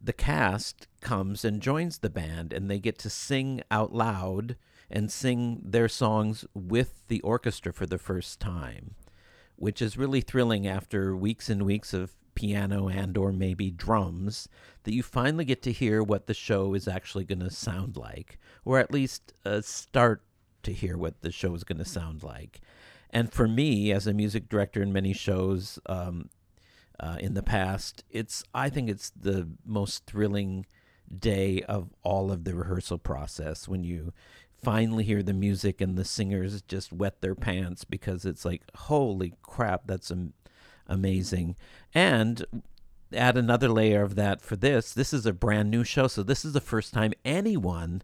the 0.00 0.12
cast 0.12 0.86
comes 1.00 1.44
and 1.44 1.62
joins 1.62 1.98
the 1.98 2.10
band 2.10 2.52
and 2.52 2.70
they 2.70 2.78
get 2.78 2.98
to 2.98 3.08
sing 3.08 3.62
out 3.70 3.94
loud 3.94 4.54
and 4.90 5.10
sing 5.10 5.62
their 5.64 5.88
songs 5.88 6.44
with 6.52 7.06
the 7.08 7.22
orchestra 7.22 7.72
for 7.72 7.86
the 7.86 7.96
first 7.96 8.38
time 8.38 8.94
which 9.56 9.80
is 9.80 9.96
really 9.96 10.20
thrilling 10.20 10.66
after 10.66 11.16
weeks 11.16 11.48
and 11.48 11.62
weeks 11.62 11.94
of 11.94 12.12
piano 12.34 12.88
and 12.88 13.16
or 13.16 13.32
maybe 13.32 13.70
drums 13.70 14.48
that 14.84 14.94
you 14.94 15.02
finally 15.02 15.44
get 15.44 15.62
to 15.62 15.72
hear 15.72 16.02
what 16.02 16.26
the 16.26 16.34
show 16.34 16.74
is 16.74 16.88
actually 16.88 17.24
going 17.24 17.40
to 17.40 17.50
sound 17.50 17.96
like 17.96 18.38
or 18.64 18.78
at 18.78 18.92
least 18.92 19.32
uh, 19.44 19.60
start 19.60 20.22
to 20.62 20.72
hear 20.72 20.96
what 20.96 21.20
the 21.22 21.30
show 21.30 21.54
is 21.54 21.64
going 21.64 21.78
to 21.78 21.84
sound 21.84 22.22
like 22.22 22.60
and 23.10 23.32
for 23.32 23.46
me 23.46 23.92
as 23.92 24.06
a 24.06 24.12
music 24.12 24.48
director 24.48 24.82
in 24.82 24.92
many 24.92 25.12
shows 25.12 25.78
um, 25.86 26.28
uh, 27.00 27.16
in 27.20 27.34
the 27.34 27.42
past. 27.42 28.04
It's 28.10 28.44
I 28.52 28.68
think 28.68 28.90
it's 28.90 29.10
the 29.10 29.48
most 29.64 30.04
thrilling 30.06 30.66
day 31.16 31.62
of 31.62 31.90
all 32.02 32.30
of 32.32 32.44
the 32.44 32.54
rehearsal 32.54 32.98
process 32.98 33.68
when 33.68 33.84
you 33.84 34.12
finally 34.62 35.04
hear 35.04 35.22
the 35.22 35.34
music 35.34 35.80
and 35.80 35.96
the 35.96 36.04
singers 36.04 36.62
just 36.62 36.92
wet 36.92 37.20
their 37.20 37.34
pants 37.34 37.84
because 37.84 38.24
it's 38.24 38.44
like 38.44 38.62
holy 38.74 39.34
crap 39.42 39.82
that's 39.86 40.10
am- 40.10 40.32
amazing 40.86 41.56
and 41.94 42.44
add 43.12 43.36
another 43.36 43.68
layer 43.68 44.02
of 44.02 44.16
that 44.16 44.40
for 44.40 44.56
this 44.56 44.92
this 44.92 45.12
is 45.12 45.24
a 45.24 45.32
brand 45.32 45.70
new 45.70 45.84
show 45.84 46.06
so 46.06 46.22
this 46.22 46.44
is 46.44 46.52
the 46.52 46.60
first 46.60 46.92
time 46.92 47.12
anyone 47.24 48.02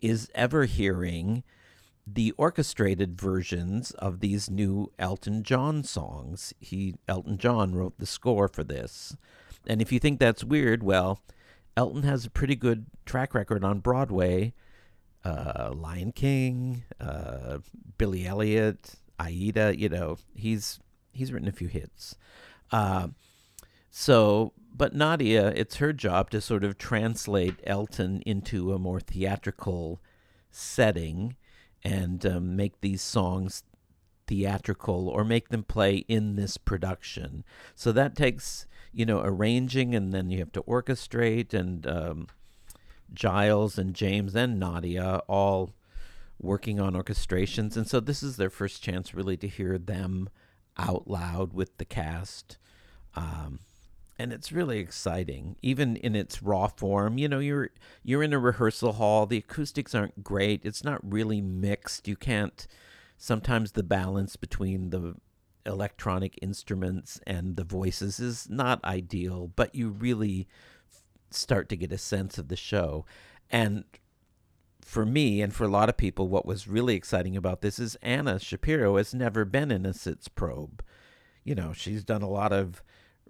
is 0.00 0.30
ever 0.34 0.64
hearing 0.64 1.42
the 2.06 2.32
orchestrated 2.32 3.20
versions 3.20 3.90
of 3.92 4.20
these 4.20 4.48
new 4.48 4.92
Elton 4.98 5.42
John 5.42 5.82
songs. 5.82 6.54
He 6.60 6.94
Elton 7.08 7.36
John 7.36 7.74
wrote 7.74 7.98
the 7.98 8.06
score 8.06 8.48
for 8.48 8.62
this. 8.62 9.16
And 9.66 9.82
if 9.82 9.90
you 9.90 9.98
think 9.98 10.20
that's 10.20 10.44
weird, 10.44 10.82
well, 10.84 11.20
Elton 11.76 12.04
has 12.04 12.24
a 12.24 12.30
pretty 12.30 12.54
good 12.54 12.86
track 13.04 13.34
record 13.34 13.64
on 13.64 13.80
Broadway. 13.80 14.54
Uh, 15.24 15.72
Lion 15.74 16.12
King, 16.12 16.84
uh, 17.00 17.58
Billy 17.98 18.24
Elliot, 18.24 18.94
Aida, 19.18 19.76
you 19.76 19.88
know, 19.88 20.18
he's 20.36 20.78
he's 21.16 21.32
written 21.32 21.48
a 21.48 21.52
few 21.52 21.68
hits. 21.68 22.16
Uh, 22.70 23.08
so, 23.90 24.52
but 24.74 24.94
Nadia, 24.94 25.48
it's 25.48 25.76
her 25.76 25.92
job 25.92 26.30
to 26.30 26.40
sort 26.40 26.64
of 26.64 26.76
translate 26.76 27.56
Elton 27.64 28.22
into 28.26 28.72
a 28.72 28.78
more 28.78 29.00
theatrical 29.00 30.00
setting 30.50 31.36
and 31.82 32.26
um, 32.26 32.56
make 32.56 32.80
these 32.80 33.00
songs 33.00 33.62
theatrical 34.26 35.08
or 35.08 35.24
make 35.24 35.48
them 35.48 35.62
play 35.62 36.04
in 36.08 36.36
this 36.36 36.56
production. 36.56 37.44
So 37.74 37.92
that 37.92 38.16
takes, 38.16 38.66
you 38.92 39.06
know, 39.06 39.20
arranging 39.22 39.94
and 39.94 40.12
then 40.12 40.30
you 40.30 40.38
have 40.38 40.52
to 40.52 40.62
orchestrate 40.62 41.54
and 41.54 41.86
um, 41.86 42.26
Giles 43.14 43.78
and 43.78 43.94
James 43.94 44.34
and 44.34 44.58
Nadia 44.58 45.22
all 45.28 45.70
working 46.40 46.80
on 46.80 46.94
orchestrations. 46.94 47.76
And 47.76 47.88
so 47.88 48.00
this 48.00 48.22
is 48.22 48.36
their 48.36 48.50
first 48.50 48.82
chance 48.82 49.14
really 49.14 49.36
to 49.38 49.48
hear 49.48 49.78
them 49.78 50.28
out 50.78 51.08
loud 51.08 51.52
with 51.52 51.76
the 51.78 51.84
cast. 51.84 52.58
Um, 53.14 53.60
and 54.18 54.32
it's 54.32 54.52
really 54.52 54.78
exciting 54.78 55.56
even 55.62 55.96
in 55.96 56.14
its 56.14 56.42
raw 56.42 56.68
form. 56.68 57.18
You 57.18 57.28
know 57.28 57.38
you're 57.38 57.70
you're 58.02 58.22
in 58.22 58.32
a 58.32 58.38
rehearsal 58.38 58.94
hall. 58.94 59.26
The 59.26 59.38
acoustics 59.38 59.94
aren't 59.94 60.24
great. 60.24 60.64
It's 60.64 60.84
not 60.84 61.00
really 61.02 61.40
mixed. 61.40 62.08
You 62.08 62.16
can't 62.16 62.66
sometimes 63.18 63.72
the 63.72 63.82
balance 63.82 64.36
between 64.36 64.90
the 64.90 65.14
electronic 65.64 66.38
instruments 66.40 67.20
and 67.26 67.56
the 67.56 67.64
voices 67.64 68.20
is 68.20 68.48
not 68.48 68.84
ideal 68.84 69.50
but 69.56 69.74
you 69.74 69.88
really 69.88 70.46
start 71.30 71.68
to 71.68 71.76
get 71.76 71.92
a 71.92 71.98
sense 71.98 72.38
of 72.38 72.48
the 72.48 72.56
show. 72.56 73.04
And 73.50 73.84
for 74.86 75.04
me 75.04 75.42
and 75.42 75.52
for 75.52 75.64
a 75.64 75.68
lot 75.68 75.88
of 75.88 75.96
people 75.96 76.28
what 76.28 76.46
was 76.46 76.68
really 76.68 76.94
exciting 76.94 77.36
about 77.36 77.60
this 77.60 77.78
is 77.78 77.96
Anna 78.02 78.38
Shapiro 78.38 78.96
has 78.96 79.12
never 79.12 79.44
been 79.44 79.70
in 79.70 79.84
a 79.84 79.90
Sitzprobe 79.90 80.80
you 81.44 81.54
know 81.54 81.72
she's 81.72 82.04
done 82.04 82.22
a 82.22 82.28
lot 82.28 82.52
of 82.52 82.82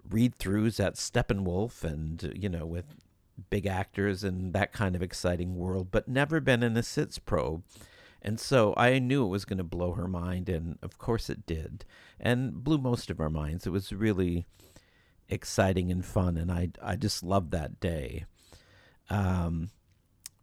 read 0.09 0.37
throughs 0.37 0.83
at 0.83 0.95
Steppenwolf 0.95 1.83
and, 1.83 2.33
you 2.35 2.49
know, 2.49 2.65
with 2.65 2.85
big 3.49 3.65
actors 3.65 4.23
and 4.23 4.53
that 4.53 4.73
kind 4.73 4.95
of 4.95 5.01
exciting 5.01 5.55
world, 5.55 5.89
but 5.91 6.07
never 6.07 6.39
been 6.39 6.63
in 6.63 6.75
a 6.77 6.81
Sitzprobe. 6.81 7.63
And 8.21 8.39
so 8.39 8.73
I 8.75 8.99
knew 8.99 9.25
it 9.25 9.29
was 9.29 9.45
going 9.45 9.59
to 9.59 9.63
blow 9.63 9.93
her 9.93 10.07
mind, 10.07 10.49
and 10.49 10.79
of 10.81 10.97
course 10.97 11.29
it 11.29 11.45
did, 11.45 11.85
and 12.19 12.63
blew 12.63 12.79
most 12.79 13.09
of 13.11 13.19
our 13.19 13.29
minds. 13.29 13.67
It 13.67 13.69
was 13.69 13.93
really 13.93 14.47
exciting 15.29 15.91
and 15.91 16.03
fun, 16.03 16.35
and 16.35 16.51
I 16.51 16.71
I 16.81 16.95
just 16.95 17.21
loved 17.21 17.51
that 17.51 17.79
day. 17.79 18.25
Um, 19.09 19.69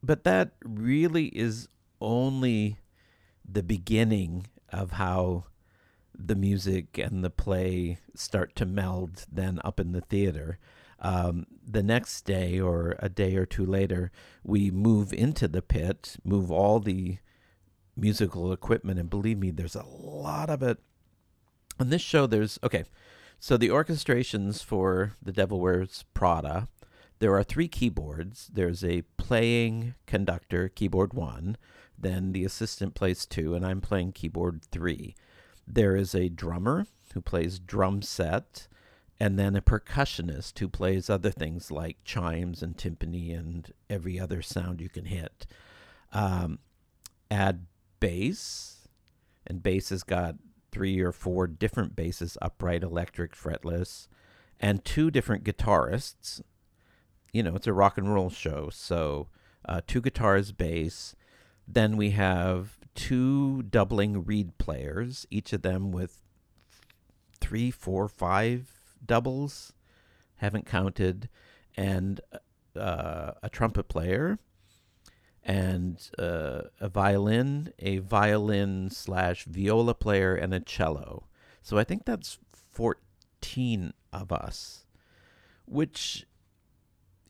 but 0.05 0.25
that 0.25 0.53
really 0.65 1.27
is 1.27 1.69
only 2.01 2.79
the 3.49 3.63
beginning 3.63 4.47
of 4.71 4.93
how 4.93 5.45
the 6.17 6.35
music 6.35 6.99
and 6.99 7.25
the 7.25 7.31
play 7.31 7.99
start 8.15 8.55
to 8.57 8.67
meld 8.67 9.27
then 9.31 9.61
up 9.65 9.81
in 9.81 9.93
the 9.93 10.01
theater. 10.01 10.59
Um, 11.01 11.47
the 11.67 11.83
next 11.83 12.23
day 12.23 12.61
or 12.61 12.97
a 12.99 13.09
day 13.09 13.37
or 13.37 13.47
two 13.47 13.67
later, 13.67 14.11
we 14.43 14.71
move 14.71 15.13
into 15.13 15.49
the 15.49 15.63
pit, 15.63 16.17
move 16.25 16.51
all 16.51 16.81
the 16.81 17.19
musical 17.97 18.53
equipment, 18.53 18.99
and 18.99 19.11
believe 19.11 19.39
me, 19.39 19.51
there's 19.51 19.75
a 19.75 19.85
lot 19.85 20.51
of 20.51 20.63
it. 20.63 20.79
On 21.79 21.91
this 21.91 22.03
show, 22.03 22.27
there's 22.27 22.59
okay. 22.63 22.85
So 23.41 23.57
the 23.57 23.69
orchestrations 23.69 24.65
for 24.65 25.17
The 25.21 25.33
Devil 25.33 25.61
Wears 25.61 26.05
Prada, 26.15 26.69
there 27.19 27.35
are 27.35 27.45
three 27.45 27.69
keyboards. 27.69 28.51
There's 28.53 28.85
a 28.85 29.03
playing 29.17 29.95
conductor, 30.07 30.69
keyboard 30.69 31.15
one. 31.15 31.57
Then 31.99 32.33
the 32.33 32.45
assistant 32.45 32.95
plays 32.95 33.25
two, 33.25 33.55
and 33.55 33.65
I'm 33.65 33.81
playing 33.81 34.13
keyboard 34.13 34.63
three. 34.71 35.15
There 35.67 35.97
is 35.97 36.15
a 36.15 36.29
drummer 36.29 36.87
who 37.15 37.21
plays 37.21 37.59
drum 37.59 38.03
set, 38.03 38.67
and 39.21 39.39
then 39.39 39.55
a 39.55 39.63
percussionist 39.63 40.59
who 40.59 40.69
plays 40.69 41.09
other 41.09 41.31
things 41.31 41.71
like 41.71 42.05
chimes 42.05 42.63
and 42.63 42.77
timpani 42.77 43.39
and 43.39 43.73
every 43.89 44.19
other 44.19 44.43
sound 44.43 44.81
you 44.81 44.89
can 44.89 45.05
hit. 45.05 45.47
Um, 46.13 46.59
add 47.31 47.67
bass, 48.01 48.89
and 49.47 49.63
bass 49.63 49.91
has 49.91 50.03
got 50.03 50.35
three 50.73 51.01
or 51.01 51.13
four 51.13 51.47
different 51.47 51.95
basses 51.95 52.37
upright, 52.43 52.83
electric, 52.83 53.35
fretless, 53.35 54.09
and 54.59 54.85
two 54.85 55.11
different 55.11 55.45
guitarists. 55.45 56.43
You 57.35 57.43
know, 57.43 57.57
it's 57.57 57.67
a 57.67 57.73
rock 57.73 57.99
and 57.99 58.15
roll 58.15 58.31
show, 58.31 58.71
so 58.71 59.27
uh, 59.69 59.81
two 59.85 60.01
guitars, 60.01 60.53
bass. 60.53 61.17
Then 61.67 61.97
we 61.97 62.11
have 62.11 62.79
two 62.95 63.65
doubling 63.65 64.25
reed 64.25 64.57
players, 64.59 65.27
each 65.33 65.53
of 65.53 65.63
them 65.63 65.91
with 65.91 66.23
three, 67.41 67.73
four, 67.73 68.07
five 68.07 68.71
doubles. 69.05 69.73
Haven't 70.37 70.65
counted, 70.65 71.29
and 71.77 72.21
uh, 72.79 73.33
a 73.43 73.51
trumpet 73.51 73.89
player 73.89 74.39
and 75.43 76.11
uh, 76.19 76.63
a 76.81 76.89
violin, 76.89 77.73
a 77.81 77.99
violin 77.99 78.91
slash 78.91 79.45
viola 79.45 79.95
player, 79.95 80.37
and 80.37 80.55
a 80.55 80.61
cello. 80.61 81.27
So 81.63 81.79
I 81.79 81.85
think 81.85 82.05
that's 82.05 82.39
14 82.71 83.93
of 84.13 84.31
us, 84.31 84.87
which 85.67 86.27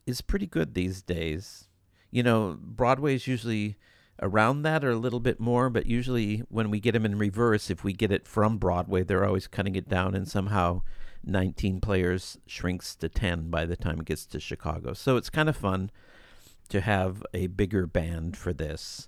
is 0.05 0.21
pretty 0.21 0.47
good 0.47 0.73
these 0.73 1.01
days. 1.01 1.67
You 2.11 2.23
know, 2.23 2.57
Broadway's 2.59 3.27
usually 3.27 3.77
around 4.21 4.61
that 4.61 4.83
or 4.83 4.91
a 4.91 4.95
little 4.97 5.19
bit 5.19 5.39
more, 5.39 5.69
but 5.69 5.85
usually 5.85 6.39
when 6.49 6.69
we 6.71 6.79
get 6.79 6.93
them 6.93 7.05
in 7.05 7.17
reverse, 7.17 7.69
if 7.69 7.83
we 7.83 7.93
get 7.93 8.11
it 8.11 8.27
from 8.27 8.57
Broadway, 8.57 9.03
they're 9.03 9.25
always 9.25 9.47
cutting 9.47 9.75
it 9.75 9.89
down, 9.89 10.15
and 10.15 10.27
somehow 10.27 10.81
19 11.23 11.81
players 11.81 12.37
shrinks 12.45 12.95
to 12.95 13.09
10 13.09 13.49
by 13.49 13.65
the 13.65 13.75
time 13.75 13.99
it 13.99 14.05
gets 14.05 14.25
to 14.27 14.39
Chicago. 14.39 14.93
So 14.93 15.17
it's 15.17 15.29
kind 15.29 15.49
of 15.49 15.57
fun 15.57 15.91
to 16.69 16.81
have 16.81 17.23
a 17.33 17.47
bigger 17.47 17.85
band 17.87 18.37
for 18.37 18.53
this, 18.53 19.07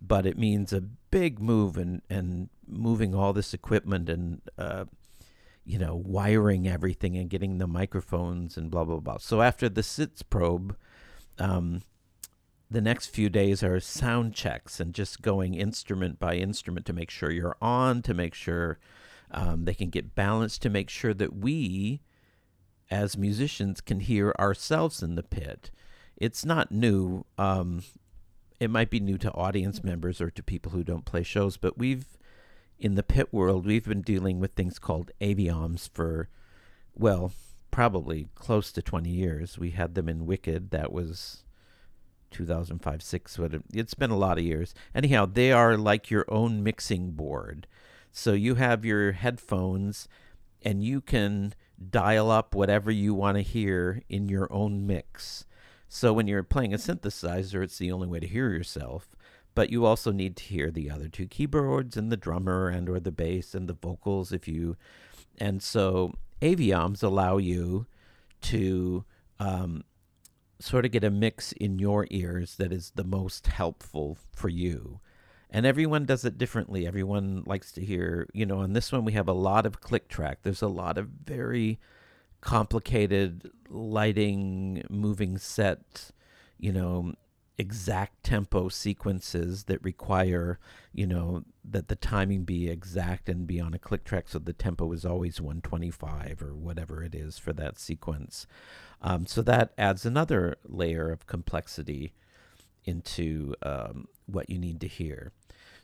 but 0.00 0.26
it 0.26 0.38
means 0.38 0.72
a 0.72 0.80
big 0.80 1.40
move 1.40 1.76
and 1.76 2.02
and 2.10 2.48
moving 2.66 3.14
all 3.14 3.32
this 3.32 3.52
equipment 3.54 4.08
and 4.08 4.40
uh, 4.58 4.84
you 5.64 5.78
know 5.78 5.94
wiring 5.94 6.66
everything 6.66 7.16
and 7.16 7.30
getting 7.30 7.58
the 7.58 7.66
microphones 7.66 8.56
and 8.56 8.70
blah 8.70 8.84
blah 8.84 8.98
blah. 8.98 9.18
So 9.18 9.42
after 9.42 9.68
the 9.68 9.82
Sitzprobe, 9.82 10.76
um, 11.38 11.82
the 12.70 12.80
next 12.80 13.08
few 13.08 13.28
days 13.28 13.62
are 13.62 13.80
sound 13.80 14.34
checks 14.34 14.80
and 14.80 14.94
just 14.94 15.22
going 15.22 15.54
instrument 15.54 16.18
by 16.18 16.34
instrument 16.34 16.86
to 16.86 16.92
make 16.92 17.10
sure 17.10 17.30
you're 17.30 17.56
on, 17.60 18.02
to 18.02 18.14
make 18.14 18.34
sure 18.34 18.78
um, 19.30 19.64
they 19.64 19.74
can 19.74 19.90
get 19.90 20.14
balanced, 20.14 20.62
to 20.62 20.70
make 20.70 20.90
sure 20.90 21.14
that 21.14 21.34
we 21.34 22.00
as 22.90 23.16
musicians 23.16 23.80
can 23.80 24.00
hear 24.00 24.34
ourselves 24.38 25.02
in 25.02 25.14
the 25.14 25.22
pit 25.22 25.70
it's 26.22 26.44
not 26.44 26.70
new. 26.70 27.24
Um, 27.36 27.82
it 28.60 28.70
might 28.70 28.90
be 28.90 29.00
new 29.00 29.18
to 29.18 29.32
audience 29.32 29.82
members 29.82 30.20
or 30.20 30.30
to 30.30 30.42
people 30.42 30.70
who 30.70 30.84
don't 30.84 31.04
play 31.04 31.24
shows, 31.24 31.56
but 31.56 31.76
we've 31.76 32.06
in 32.82 32.96
the 32.96 33.02
pit 33.02 33.32
world 33.32 33.64
we've 33.64 33.86
been 33.86 34.02
dealing 34.02 34.40
with 34.40 34.52
things 34.52 34.78
called 34.78 35.12
avioms 35.20 35.88
for 35.94 36.28
well 36.94 37.32
probably 37.70 38.28
close 38.34 38.70
to 38.70 38.82
20 38.82 39.08
years. 39.08 39.58
We 39.58 39.70
had 39.70 39.94
them 39.94 40.08
in 40.08 40.26
Wicked. 40.26 40.70
That 40.72 40.92
was 40.92 41.44
2005 42.32 43.02
6 43.02 43.36
But 43.36 43.62
it's 43.72 43.94
been 43.94 44.10
a 44.10 44.16
lot 44.16 44.38
of 44.38 44.44
years 44.44 44.74
anyhow 44.94 45.26
they 45.26 45.52
are 45.52 45.76
like 45.76 46.10
your 46.10 46.24
own 46.28 46.62
mixing 46.62 47.10
board 47.10 47.66
so 48.10 48.32
you 48.32 48.54
have 48.54 48.86
your 48.86 49.12
headphones 49.12 50.08
and 50.62 50.82
you 50.82 51.02
can 51.02 51.54
dial 51.90 52.30
up 52.30 52.54
whatever 52.54 52.90
you 52.90 53.12
want 53.12 53.36
to 53.36 53.42
hear 53.42 54.02
in 54.08 54.30
your 54.30 54.50
own 54.50 54.86
mix 54.86 55.44
so 55.94 56.14
when 56.14 56.26
you're 56.26 56.42
playing 56.42 56.72
a 56.72 56.78
synthesizer, 56.78 57.62
it's 57.62 57.76
the 57.76 57.92
only 57.92 58.06
way 58.06 58.18
to 58.18 58.26
hear 58.26 58.48
yourself. 58.48 59.14
But 59.54 59.70
you 59.70 59.84
also 59.84 60.12
need 60.12 60.36
to 60.36 60.44
hear 60.44 60.70
the 60.70 60.90
other 60.90 61.08
two 61.08 61.26
keyboards 61.26 61.96
and 61.96 62.10
the 62.10 62.16
drummer 62.16 62.68
and 62.68 62.88
or 62.88 62.98
the 62.98 63.12
bass 63.12 63.54
and 63.54 63.68
the 63.68 63.74
vocals 63.74 64.32
if 64.32 64.48
you 64.48 64.76
and 65.38 65.62
so 65.62 66.12
avioms 66.40 67.02
allow 67.02 67.36
you 67.36 67.86
to 68.42 69.04
um, 69.38 69.84
sort 70.58 70.84
of 70.84 70.90
get 70.90 71.04
a 71.04 71.10
mix 71.10 71.52
in 71.52 71.78
your 71.78 72.06
ears 72.10 72.56
that 72.56 72.72
is 72.72 72.92
the 72.94 73.04
most 73.04 73.46
helpful 73.46 74.18
for 74.32 74.48
you. 74.48 75.00
And 75.50 75.66
everyone 75.66 76.06
does 76.06 76.24
it 76.24 76.38
differently. 76.38 76.86
Everyone 76.86 77.42
likes 77.46 77.72
to 77.72 77.84
hear, 77.84 78.28
you 78.32 78.46
know, 78.46 78.58
on 78.58 78.72
this 78.72 78.90
one 78.90 79.04
we 79.04 79.12
have 79.12 79.28
a 79.28 79.32
lot 79.32 79.66
of 79.66 79.80
click 79.80 80.08
track. 80.08 80.38
There's 80.42 80.62
a 80.62 80.68
lot 80.68 80.96
of 80.98 81.08
very 81.08 81.78
complicated 82.40 83.50
lighting, 83.68 84.82
moving 84.88 85.38
set, 85.38 86.10
you 86.58 86.72
know, 86.72 87.14
exact 87.58 88.22
tempo 88.24 88.68
sequences 88.68 89.64
that 89.64 89.82
require, 89.84 90.58
you 90.92 91.06
know, 91.06 91.44
that 91.64 91.88
the 91.88 91.96
timing 91.96 92.44
be 92.44 92.68
exact 92.68 93.28
and 93.28 93.46
be 93.46 93.60
on 93.60 93.74
a 93.74 93.78
click 93.78 94.04
track 94.04 94.28
so 94.28 94.38
the 94.38 94.52
tempo 94.52 94.90
is 94.92 95.04
always 95.04 95.40
125 95.40 96.42
or 96.42 96.54
whatever 96.54 97.02
it 97.02 97.14
is 97.14 97.38
for 97.38 97.52
that 97.52 97.78
sequence. 97.78 98.46
Um, 99.00 99.26
so 99.26 99.42
that 99.42 99.72
adds 99.76 100.06
another 100.06 100.56
layer 100.64 101.10
of 101.10 101.26
complexity 101.26 102.14
into 102.84 103.54
um, 103.62 104.08
what 104.26 104.48
you 104.50 104.58
need 104.58 104.80
to 104.80 104.88
hear. 104.88 105.32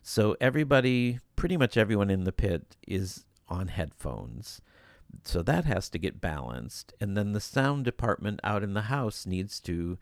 So 0.02 0.37
everybody, 0.40 1.20
pretty 1.37 1.57
much 1.57 1.76
everyone 1.76 2.11
in 2.11 2.24
the 2.24 2.33
pit 2.33 2.76
is 2.87 3.24
on 3.48 3.68
headphones. 3.68 4.61
So 5.24 5.42
that 5.42 5.64
has 5.64 5.88
to 5.90 5.98
get 5.98 6.20
balanced. 6.20 6.92
And 7.00 7.16
then 7.16 7.33
the 7.33 7.40
sound 7.40 7.85
department 7.85 8.40
out 8.42 8.62
in 8.62 8.74
the 8.74 8.83
house 8.83 9.26
needs 9.26 9.61
to 9.61 9.98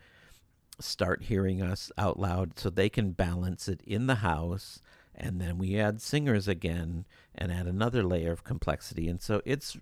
start 0.78 1.24
hearing 1.24 1.62
us 1.62 1.90
out 1.96 2.18
loud 2.18 2.58
so 2.58 2.70
they 2.70 2.88
can 2.88 3.12
balance 3.12 3.68
it 3.68 3.80
in 3.86 4.06
the 4.06 4.16
house. 4.16 4.80
And 5.14 5.40
then 5.40 5.56
we 5.58 5.78
add 5.78 6.02
singers 6.02 6.46
again 6.46 7.06
and 7.34 7.50
add 7.50 7.66
another 7.66 8.02
layer 8.02 8.32
of 8.32 8.44
complexity. 8.44 9.08
And 9.08 9.20
so 9.20 9.40
it's 9.44 9.76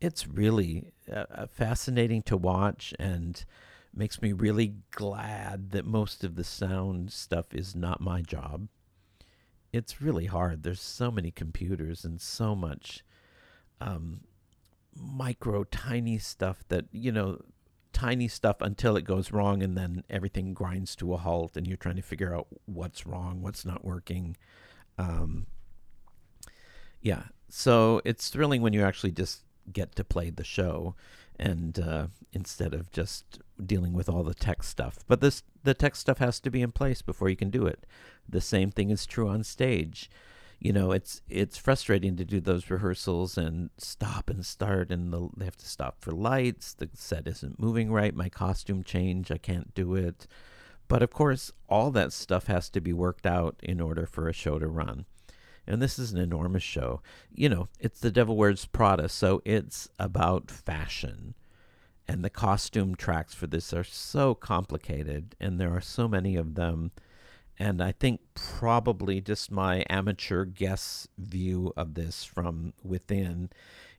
it's 0.00 0.26
really 0.26 0.92
uh, 1.12 1.46
fascinating 1.46 2.22
to 2.22 2.36
watch 2.36 2.94
and 2.98 3.44
makes 3.94 4.22
me 4.22 4.32
really 4.32 4.74
glad 4.90 5.70
that 5.72 5.84
most 5.84 6.24
of 6.24 6.36
the 6.36 6.44
sound 6.44 7.12
stuff 7.12 7.52
is 7.52 7.74
not 7.74 8.00
my 8.00 8.22
job. 8.22 8.68
It's 9.72 10.00
really 10.00 10.26
hard. 10.26 10.62
There's 10.62 10.80
so 10.80 11.10
many 11.10 11.30
computers 11.30 12.04
and 12.04 12.20
so 12.20 12.54
much 12.54 13.04
um, 13.80 14.20
micro 14.96 15.64
tiny 15.64 16.18
stuff 16.18 16.64
that 16.68 16.86
you 16.92 17.12
know 17.12 17.40
tiny 17.92 18.28
stuff 18.28 18.56
until 18.60 18.96
it 18.96 19.04
goes 19.04 19.32
wrong 19.32 19.62
and 19.62 19.76
then 19.76 20.04
everything 20.08 20.54
grinds 20.54 20.94
to 20.96 21.14
a 21.14 21.16
halt 21.16 21.56
and 21.56 21.66
you're 21.66 21.76
trying 21.76 21.96
to 21.96 22.02
figure 22.02 22.34
out 22.34 22.46
what's 22.66 23.06
wrong 23.06 23.42
what's 23.42 23.64
not 23.64 23.84
working. 23.84 24.36
Um, 24.98 25.46
yeah 27.00 27.24
so 27.48 28.00
it's 28.04 28.28
thrilling 28.28 28.62
when 28.62 28.72
you 28.72 28.82
actually 28.82 29.12
just 29.12 29.42
get 29.72 29.94
to 29.96 30.04
play 30.04 30.30
the 30.30 30.44
show 30.44 30.94
and 31.38 31.78
uh, 31.78 32.06
instead 32.32 32.74
of 32.74 32.90
just 32.92 33.40
dealing 33.64 33.92
with 33.92 34.08
all 34.08 34.22
the 34.22 34.34
tech 34.34 34.62
stuff. 34.62 34.98
But 35.08 35.20
this 35.20 35.42
the 35.62 35.74
tech 35.74 35.96
stuff 35.96 36.18
has 36.18 36.40
to 36.40 36.50
be 36.50 36.62
in 36.62 36.72
place 36.72 37.02
before 37.02 37.28
you 37.28 37.36
can 37.36 37.50
do 37.50 37.66
it. 37.66 37.86
The 38.28 38.40
same 38.40 38.70
thing 38.70 38.90
is 38.90 39.06
true 39.06 39.28
on 39.28 39.44
stage 39.44 40.10
you 40.60 40.74
know, 40.74 40.92
it's 40.92 41.22
it's 41.30 41.56
frustrating 41.56 42.16
to 42.16 42.24
do 42.24 42.38
those 42.38 42.68
rehearsals 42.68 43.38
and 43.38 43.70
stop 43.78 44.28
and 44.28 44.44
start, 44.44 44.90
and 44.90 45.10
the, 45.10 45.30
they 45.34 45.46
have 45.46 45.56
to 45.56 45.68
stop 45.68 45.96
for 46.00 46.12
lights. 46.12 46.74
The 46.74 46.90
set 46.94 47.26
isn't 47.26 47.58
moving 47.58 47.90
right. 47.90 48.14
My 48.14 48.28
costume 48.28 48.84
change, 48.84 49.30
I 49.30 49.38
can't 49.38 49.74
do 49.74 49.94
it. 49.94 50.26
But 50.86 51.02
of 51.02 51.10
course, 51.10 51.50
all 51.66 51.90
that 51.92 52.12
stuff 52.12 52.46
has 52.48 52.68
to 52.70 52.80
be 52.80 52.92
worked 52.92 53.24
out 53.24 53.56
in 53.62 53.80
order 53.80 54.04
for 54.04 54.28
a 54.28 54.34
show 54.34 54.58
to 54.58 54.68
run. 54.68 55.06
And 55.66 55.80
this 55.80 55.98
is 55.98 56.12
an 56.12 56.18
enormous 56.18 56.62
show. 56.62 57.00
You 57.32 57.48
know, 57.48 57.68
it's 57.78 58.00
the 58.00 58.10
Devil 58.10 58.36
Wears 58.36 58.66
Prada, 58.66 59.08
so 59.08 59.40
it's 59.46 59.88
about 59.98 60.50
fashion. 60.50 61.34
And 62.06 62.22
the 62.22 62.30
costume 62.30 62.96
tracks 62.96 63.32
for 63.32 63.46
this 63.46 63.72
are 63.72 63.84
so 63.84 64.34
complicated, 64.34 65.36
and 65.40 65.58
there 65.58 65.74
are 65.74 65.80
so 65.80 66.06
many 66.06 66.36
of 66.36 66.54
them 66.54 66.90
and 67.60 67.82
I 67.82 67.92
think 67.92 68.22
probably 68.34 69.20
just 69.20 69.50
my 69.52 69.84
amateur 69.90 70.46
guess 70.46 71.06
view 71.18 71.74
of 71.76 71.92
this 71.92 72.24
from 72.24 72.72
within 72.82 73.50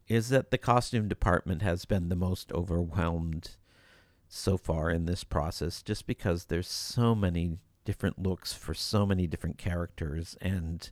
is 0.07 0.29
that 0.29 0.49
the 0.49 0.57
costume 0.57 1.07
department 1.07 1.61
has 1.61 1.85
been 1.85 2.09
the 2.09 2.15
most 2.15 2.51
overwhelmed 2.53 3.51
so 4.27 4.57
far 4.57 4.89
in 4.89 5.05
this 5.05 5.23
process 5.23 5.83
just 5.83 6.07
because 6.07 6.45
there's 6.45 6.67
so 6.67 7.13
many 7.13 7.59
different 7.85 8.17
looks 8.17 8.51
for 8.51 8.73
so 8.73 9.05
many 9.05 9.27
different 9.27 9.59
characters 9.59 10.35
and 10.41 10.89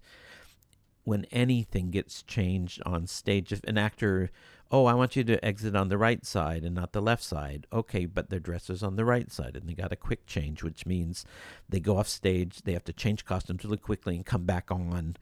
when 1.03 1.25
anything 1.31 1.91
gets 1.91 2.23
changed 2.23 2.81
on 2.85 3.07
stage. 3.07 3.51
If 3.51 3.63
an 3.63 3.77
actor, 3.77 4.31
oh, 4.71 4.85
I 4.85 4.93
want 4.93 5.15
you 5.15 5.23
to 5.23 5.43
exit 5.43 5.75
on 5.75 5.89
the 5.89 5.97
right 5.97 6.25
side 6.25 6.63
and 6.63 6.75
not 6.75 6.93
the 6.93 7.01
left 7.01 7.23
side. 7.23 7.67
Okay, 7.73 8.05
but 8.05 8.29
their 8.29 8.39
dress 8.39 8.69
is 8.69 8.83
on 8.83 8.95
the 8.95 9.05
right 9.05 9.31
side 9.31 9.55
and 9.55 9.67
they 9.67 9.73
got 9.73 9.91
a 9.91 9.97
quick 9.97 10.25
change, 10.25 10.63
which 10.63 10.85
means 10.85 11.25
they 11.67 11.79
go 11.79 11.97
off 11.97 12.07
stage, 12.07 12.61
they 12.63 12.73
have 12.73 12.83
to 12.85 12.93
change 12.93 13.25
costumes 13.25 13.63
really 13.63 13.77
quickly 13.77 14.15
and 14.15 14.25
come 14.25 14.45
back 14.45 14.71
on 14.71 15.15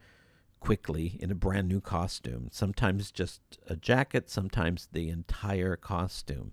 quickly 0.60 1.16
in 1.20 1.30
a 1.30 1.34
brand 1.34 1.68
new 1.68 1.80
costume. 1.80 2.48
Sometimes 2.50 3.10
just 3.10 3.40
a 3.68 3.76
jacket, 3.76 4.28
sometimes 4.28 4.88
the 4.92 5.08
entire 5.08 5.76
costume. 5.76 6.52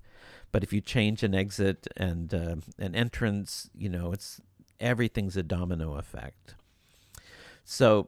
But 0.51 0.63
if 0.63 0.71
you 0.71 0.81
change 0.81 1.23
an 1.23 1.35
exit 1.35 1.87
and 1.97 2.33
uh, 2.33 2.55
an 2.77 2.95
entrance, 2.95 3.69
you 3.75 3.89
know, 3.89 4.11
it's 4.11 4.39
everything's 4.79 5.35
a 5.35 5.43
domino 5.43 5.95
effect. 5.95 6.55
So 7.63 8.07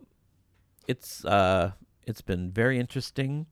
it's 0.88 1.26
uh, 1.26 1.72
it's 2.06 2.22
been 2.22 2.52
very 2.52 2.80
interesting. 2.80 3.48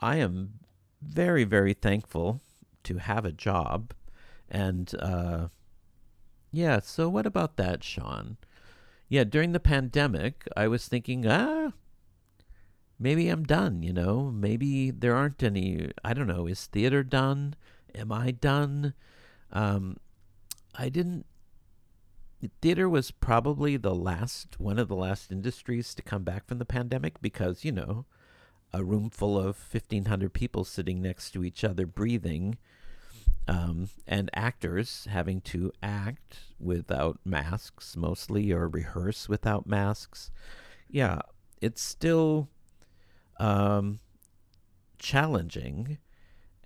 I 0.00 0.16
am 0.16 0.60
very 1.00 1.44
very 1.44 1.74
thankful 1.74 2.40
to 2.84 2.98
have 2.98 3.24
a 3.24 3.32
job, 3.32 3.94
and 4.50 4.92
uh, 4.98 5.48
yeah. 6.50 6.80
So 6.80 7.08
what 7.08 7.26
about 7.26 7.56
that, 7.56 7.84
Sean? 7.84 8.36
Yeah, 9.08 9.24
during 9.24 9.52
the 9.52 9.60
pandemic, 9.60 10.48
I 10.56 10.68
was 10.68 10.88
thinking, 10.88 11.26
ah, 11.26 11.72
maybe 12.98 13.28
I'm 13.28 13.44
done. 13.44 13.82
You 13.82 13.92
know, 13.92 14.30
maybe 14.32 14.90
there 14.90 15.14
aren't 15.14 15.42
any. 15.42 15.92
I 16.04 16.14
don't 16.14 16.26
know. 16.26 16.46
Is 16.46 16.66
theater 16.66 17.02
done? 17.02 17.54
Am 17.94 18.10
I 18.10 18.30
done? 18.30 18.94
Um, 19.52 19.98
I 20.74 20.88
didn't 20.88 21.26
theater 22.60 22.88
was 22.88 23.10
probably 23.10 23.76
the 23.76 23.94
last 23.94 24.58
one 24.58 24.78
of 24.78 24.88
the 24.88 24.96
last 24.96 25.30
industries 25.30 25.94
to 25.94 26.02
come 26.02 26.24
back 26.24 26.46
from 26.46 26.58
the 26.58 26.64
pandemic 26.64 27.20
because 27.20 27.64
you 27.64 27.72
know 27.72 28.04
a 28.72 28.82
room 28.82 29.10
full 29.10 29.38
of 29.38 29.58
1500 29.70 30.32
people 30.32 30.64
sitting 30.64 31.02
next 31.02 31.30
to 31.30 31.44
each 31.44 31.62
other 31.62 31.86
breathing 31.86 32.56
um, 33.46 33.88
and 34.06 34.30
actors 34.34 35.06
having 35.10 35.40
to 35.40 35.72
act 35.82 36.38
without 36.58 37.18
masks 37.24 37.96
mostly 37.96 38.50
or 38.52 38.68
rehearse 38.68 39.28
without 39.28 39.66
masks. 39.66 40.30
Yeah 40.88 41.20
it's 41.62 41.80
still 41.80 42.48
um, 43.38 44.00
challenging 44.98 45.98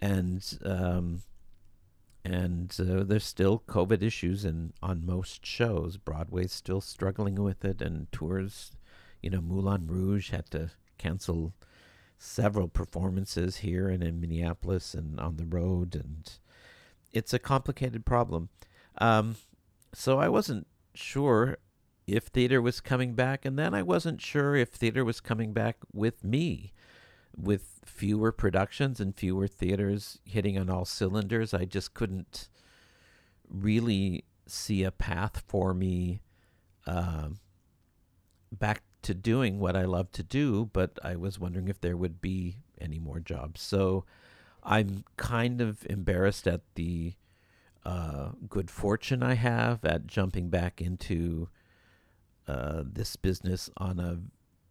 and 0.01 0.59
um, 0.65 1.23
and 2.27 2.77
uh, 2.81 3.05
there's 3.05 3.25
still 3.25 3.63
COVID 3.69 4.03
issues 4.03 4.45
in 4.45 4.73
on 4.83 5.07
most 5.07 5.47
shows. 5.47 5.97
Broadway's 5.97 6.53
still 6.53 6.81
struggling 6.81 7.37
with 7.37 7.65
it, 7.65 7.81
and 7.81 8.11
tours, 8.11 8.73
you 9.23 9.31
know, 9.31 9.41
Moulin 9.41 9.87
Rouge 9.87 10.31
had 10.31 10.51
to 10.51 10.71
cancel 10.99 11.55
several 12.19 12.67
performances 12.67 13.59
here 13.59 13.89
and 13.89 14.03
in 14.03 14.21
Minneapolis 14.21 14.93
and 14.93 15.21
on 15.21 15.37
the 15.37 15.47
road, 15.47 15.95
and 15.95 16.33
it's 17.13 17.33
a 17.33 17.39
complicated 17.39 18.05
problem. 18.05 18.49
Um, 18.99 19.37
so 19.95 20.19
I 20.19 20.29
wasn't 20.29 20.67
sure 20.95 21.59
if 22.09 22.25
theater 22.25 22.61
was 22.61 22.81
coming 22.81 23.15
back, 23.15 23.45
and 23.45 23.57
then 23.57 23.73
I 23.73 23.83
wasn't 23.83 24.21
sure 24.21 24.57
if 24.57 24.71
theater 24.71 25.05
was 25.05 25.21
coming 25.21 25.53
back 25.53 25.77
with 25.93 26.25
me 26.25 26.73
with 27.37 27.81
fewer 27.85 28.33
productions 28.33 29.01
and 29.01 29.15
fewer 29.15 29.47
theaters 29.47 30.19
hitting 30.25 30.59
on 30.59 30.71
all 30.71 30.85
cylinders, 30.85 31.53
I 31.53 31.65
just 31.65 31.95
couldn't 31.95 32.49
really 33.49 34.25
see 34.47 34.83
a 34.83 34.91
path 34.91 35.43
for 35.47 35.75
me 35.75 36.21
uh, 36.87 37.29
back 38.51 38.83
to 39.03 39.15
doing 39.15 39.59
what 39.59 39.77
I 39.77 39.85
love 39.85 40.11
to 40.13 40.23
do. 40.23 40.71
But 40.73 40.99
I 41.03 41.17
was 41.17 41.39
wondering 41.39 41.69
if 41.69 41.81
there 41.81 41.97
would 41.97 42.21
be 42.21 42.57
any 42.81 42.99
more 42.99 43.21
jobs. 43.21 43.61
So 43.61 44.05
I'm 44.63 45.05
kind 45.17 45.61
of 45.61 45.87
embarrassed 45.89 46.47
at 46.47 46.63
the 46.75 47.15
uh, 47.85 48.31
good 48.49 48.71
fortune 48.71 49.23
I 49.23 49.35
have 49.35 49.85
at 49.85 50.07
jumping 50.07 50.49
back 50.49 50.81
into 50.81 51.49
uh, 52.49 52.83
this 52.85 53.15
business 53.15 53.71
on 53.77 54.01
a 54.01 54.19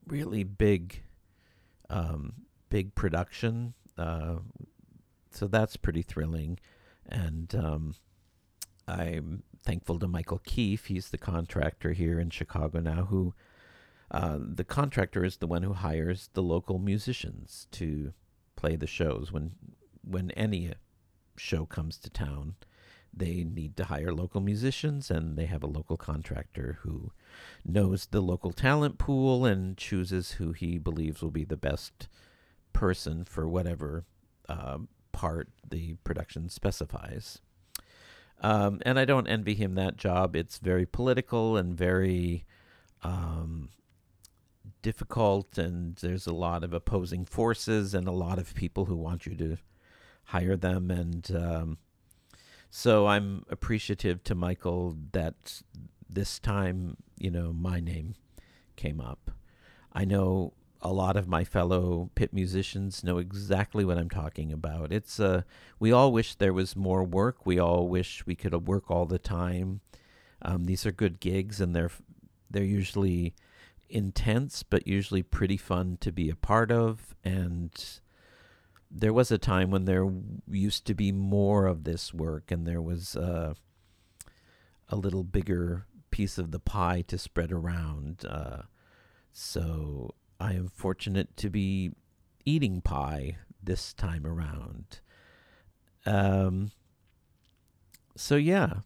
really 0.06 0.44
big 0.44 1.04
um, 1.90 2.34
big 2.70 2.96
production. 2.96 3.74
Uh, 3.98 4.38
so 5.32 5.48
that's 5.48 5.78
pretty 5.78 6.02
thrilling. 6.02 6.60
And 7.08 7.54
um, 7.56 7.96
I'm 8.88 9.44
thankful 9.64 10.00
to 10.00 10.08
Michael 10.08 10.42
Keefe. 10.44 10.86
He's 10.86 11.10
the 11.10 11.18
contractor 11.18 11.94
here 11.94 12.20
in 12.20 12.30
Chicago 12.30 12.80
now, 12.80 13.06
who 13.06 13.34
uh, 14.12 14.38
the 14.40 14.64
contractor 14.64 15.26
is 15.26 15.38
the 15.38 15.48
one 15.48 15.64
who 15.64 15.74
hires 15.74 16.30
the 16.34 16.44
local 16.44 16.80
musicians 16.80 17.68
to 17.72 18.14
play 18.56 18.76
the 18.76 18.88
shows. 18.88 19.32
When 19.32 19.54
when 20.04 20.32
any 20.32 20.74
show 21.36 21.66
comes 21.66 21.98
to 21.98 22.10
town, 22.10 22.56
they 23.12 23.44
need 23.44 23.76
to 23.78 23.86
hire 23.86 24.14
local 24.14 24.42
musicians, 24.42 25.10
and 25.10 25.38
they 25.38 25.46
have 25.46 25.64
a 25.64 25.68
local 25.68 25.98
contractor 25.98 26.80
who 26.82 27.12
knows 27.66 28.08
the 28.08 28.22
local 28.22 28.52
talent 28.52 28.98
pool 28.98 29.46
and 29.46 29.78
chooses 29.78 30.34
who 30.34 30.52
he 30.52 30.78
believes 30.78 31.22
will 31.22 31.32
be 31.32 31.46
the 31.46 31.58
best 31.58 32.08
person 32.76 33.24
for 33.24 33.48
whatever 33.48 34.04
uh, 34.50 34.78
part 35.14 35.50
the 35.68 35.96
production 36.04 36.50
specifies. 36.50 37.40
Um, 38.42 38.82
and 38.86 39.00
I 39.00 39.06
don't 39.06 39.28
envy 39.28 39.56
him 39.56 39.76
that 39.76 39.96
job. 39.96 40.36
It's 40.36 40.58
very 40.58 40.86
political 40.86 41.56
and 41.56 41.76
very 41.76 42.46
um, 43.02 43.70
difficult, 44.82 45.58
and 45.58 45.96
there's 45.96 46.28
a 46.28 46.34
lot 46.34 46.66
of 46.66 46.74
opposing 46.74 47.24
forces 47.24 47.94
and 47.94 48.08
a 48.08 48.12
lot 48.12 48.38
of 48.38 48.54
people 48.54 48.86
who 48.86 48.96
want 48.98 49.26
you 49.26 49.36
to 49.36 49.58
hire 50.26 50.58
them. 50.58 50.92
And 50.92 51.32
um, 51.34 51.78
so 52.70 53.08
I'm 53.08 53.46
appreciative 53.50 54.22
to 54.26 54.36
Michael 54.36 54.98
that 55.14 55.62
this 56.10 56.40
time, 56.40 56.98
you 57.18 57.32
know, 57.32 57.54
my 57.54 57.80
name 57.80 58.16
came 58.76 59.00
up. 59.00 59.32
I 59.94 60.04
know 60.04 60.52
a 60.82 60.92
lot 60.92 61.18
of 61.18 61.28
my 61.28 61.44
fellow 61.44 62.10
pit 62.16 62.34
musicians 62.34 63.04
know 63.04 63.18
exactly 63.18 63.84
what 63.86 63.98
I'm 63.98 64.10
talking 64.10 64.52
about. 64.52 64.92
It's 64.92 65.20
uh, 65.20 65.42
we 65.80 65.92
all 65.92 66.12
wish 66.12 66.36
there 66.36 66.54
was 66.54 66.76
more 66.76 67.04
work. 67.04 67.46
We 67.46 67.60
all 67.60 67.88
wish 67.88 68.26
we 68.26 68.36
could 68.36 68.68
work 68.68 68.90
all 68.92 69.06
the 69.06 69.20
time. 69.20 69.82
Um, 70.42 70.66
these 70.66 70.86
are 70.86 70.92
good 70.92 71.20
gigs, 71.20 71.60
and 71.60 71.76
they're 71.76 71.92
they're 72.50 72.64
usually 72.64 73.34
intense, 73.90 74.64
but 74.64 74.88
usually 74.88 75.24
pretty 75.24 75.58
fun 75.58 75.98
to 76.02 76.12
be 76.12 76.30
a 76.30 76.36
part 76.36 76.72
of. 76.72 77.16
And 77.24 77.72
there 78.92 79.14
was 79.14 79.32
a 79.32 79.38
time 79.38 79.72
when 79.72 79.86
there 79.86 80.08
used 80.50 80.86
to 80.86 80.94
be 80.94 81.12
more 81.12 81.66
of 81.66 81.84
this 81.84 82.14
work, 82.14 82.52
and 82.52 82.68
there 82.68 82.82
was 82.82 83.16
uh, 83.16 83.54
a 84.90 84.96
little 84.96 85.24
bigger 85.24 85.86
piece 86.12 86.38
of 86.38 86.52
the 86.52 86.60
pie 86.60 87.04
to 87.08 87.18
spread 87.18 87.52
around. 87.52 88.26
Uh, 88.26 88.64
so 89.34 90.14
I 90.40 90.54
am 90.54 90.68
fortunate 90.68 91.36
to 91.38 91.50
be 91.50 91.92
eating 92.46 92.82
pie 92.82 93.38
this 93.64 93.94
time 93.94 94.26
around. 94.26 95.00
Um, 96.06 96.72
so, 98.16 98.36
yeah, 98.36 98.82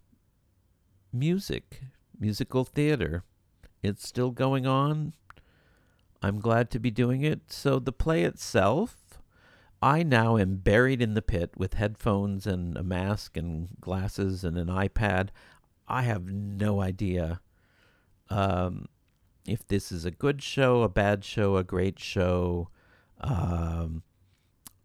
music, 1.12 1.82
musical 2.20 2.64
theater, 2.64 3.24
it's 3.82 4.08
still 4.08 4.32
going 4.32 4.66
on. 4.66 5.14
I'm 6.22 6.40
glad 6.40 6.70
to 6.72 6.80
be 6.80 6.92
doing 6.92 7.24
it. 7.24 7.52
So, 7.52 7.80
the 7.80 7.92
play 7.92 8.24
itself, 8.24 9.22
I 9.82 10.04
now 10.04 10.38
am 10.38 10.58
buried 10.58 11.02
in 11.02 11.14
the 11.14 11.22
pit 11.22 11.52
with 11.56 11.76
headphones 11.76 12.46
and 12.46 12.78
a 12.78 12.84
mask 12.84 13.38
and 13.38 13.70
glasses 13.80 14.44
and 14.44 14.58
an 14.58 14.68
iPad. 14.68 15.30
I 15.88 16.04
have 16.04 16.26
no 16.26 16.82
idea. 16.82 17.42
Um, 18.30 18.88
if 19.50 19.68
this 19.68 19.92
is 19.92 20.06
a 20.06 20.12
good 20.12 20.42
show, 20.42 20.84
a 20.84 20.90
bad 20.90 21.24
show, 21.24 21.58
a 21.58 21.64
great 21.64 22.00
show. 22.00 22.70
Um, 23.22 24.04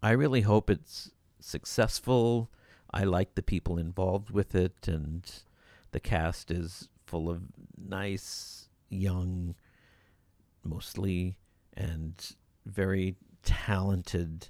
I 0.01 0.11
really 0.11 0.41
hope 0.41 0.69
it's 0.69 1.11
successful. 1.39 2.49
I 2.91 3.03
like 3.03 3.35
the 3.35 3.43
people 3.43 3.77
involved 3.77 4.31
with 4.31 4.55
it, 4.55 4.87
and 4.87 5.29
the 5.91 5.99
cast 5.99 6.51
is 6.51 6.89
full 7.05 7.29
of 7.29 7.43
nice, 7.77 8.69
young, 8.89 9.55
mostly, 10.63 11.37
and 11.75 12.13
very 12.65 13.15
talented 13.43 14.49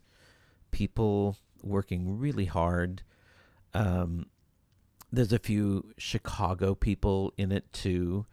people 0.72 1.38
working 1.64 2.18
really 2.20 2.46
hard. 2.46 3.02
Um, 3.74 4.28
there's 5.12 5.34
a 5.34 5.40
few 5.40 5.94
Chicago 5.98 6.76
people 6.76 7.34
in 7.38 7.52
it 7.52 7.72
too. 7.74 8.26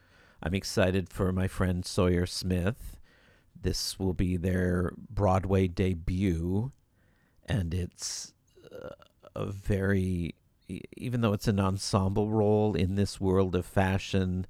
I'm 0.43 0.55
excited 0.55 1.09
for 1.09 1.33
my 1.33 1.47
friend 1.47 1.87
Sawyer 1.87 2.27
Smith. 2.27 2.99
This 3.61 3.97
will 4.01 4.13
be 4.13 4.37
their 4.37 4.93
Broadway 5.09 5.69
debut, 5.69 6.73
and 7.47 7.73
it's 7.73 8.33
uh, 8.73 8.89
a 9.37 9.47
very, 9.47 10.35
even 10.97 11.21
though 11.21 11.33
it's 11.33 11.47
an 11.47 11.61
ensemble 11.61 12.29
role 12.29 12.75
in 12.75 12.97
this 12.97 13.21
world 13.21 13.55
of 13.55 13.65
fashion, 13.65 14.49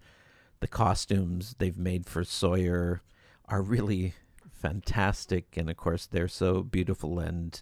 the 0.61 0.67
costumes 0.67 1.57
they've 1.59 1.77
made 1.77 2.07
for 2.07 2.25
Sawyer 2.25 3.03
are 3.47 3.61
really 3.61 4.15
fantastic, 4.51 5.59
and 5.59 5.69
of 5.69 5.77
course 5.77 6.07
they're 6.07 6.27
so 6.27 6.63
beautiful 6.63 7.19
and 7.19 7.61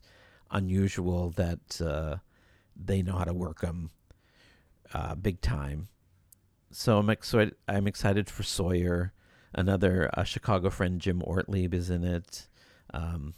unusual 0.52 1.30
that 1.30 1.80
uh, 1.80 2.18
they 2.76 3.02
know 3.02 3.16
how 3.16 3.24
to 3.24 3.34
work 3.34 3.62
them 3.62 3.90
uh, 4.94 5.16
big 5.16 5.40
time. 5.40 5.88
So 6.72 6.98
I'm 6.98 7.10
excited. 7.10 7.56
I'm 7.66 7.86
excited 7.86 8.30
for 8.30 8.42
Sawyer. 8.42 9.12
Another 9.52 10.08
uh, 10.14 10.22
Chicago 10.22 10.70
friend, 10.70 11.00
Jim 11.00 11.22
Ortlieb, 11.24 11.74
is 11.74 11.90
in 11.90 12.04
it. 12.04 12.46
Um, 12.94 13.34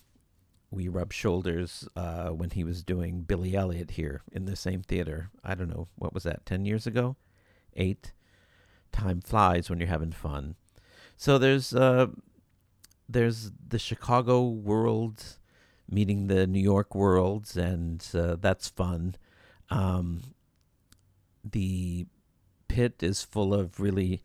we 0.70 0.88
rubbed 0.88 1.14
shoulders 1.14 1.88
uh, 1.96 2.28
when 2.28 2.50
he 2.50 2.64
was 2.64 2.82
doing 2.82 3.22
Billy 3.22 3.54
Elliot 3.54 3.92
here 3.92 4.22
in 4.30 4.44
the 4.44 4.56
same 4.56 4.82
theater. 4.82 5.30
I 5.42 5.54
don't 5.54 5.70
know 5.70 5.88
what 5.96 6.12
was 6.12 6.24
that, 6.24 6.44
ten 6.44 6.66
years 6.66 6.86
ago, 6.86 7.16
eight. 7.74 8.12
Time 8.90 9.22
flies 9.22 9.70
when 9.70 9.78
you're 9.78 9.88
having 9.88 10.12
fun. 10.12 10.56
So 11.16 11.38
there's 11.38 11.74
uh, 11.74 12.08
there's 13.08 13.50
the 13.66 13.78
Chicago 13.78 14.42
world 14.42 15.38
meeting 15.88 16.26
the 16.26 16.46
New 16.46 16.60
York 16.60 16.94
worlds, 16.94 17.56
and 17.56 18.06
uh, 18.14 18.36
that's 18.38 18.68
fun. 18.68 19.14
Um, 19.70 20.22
the 21.42 22.06
pit 22.72 23.02
is 23.02 23.22
full 23.22 23.52
of 23.52 23.78
really 23.78 24.22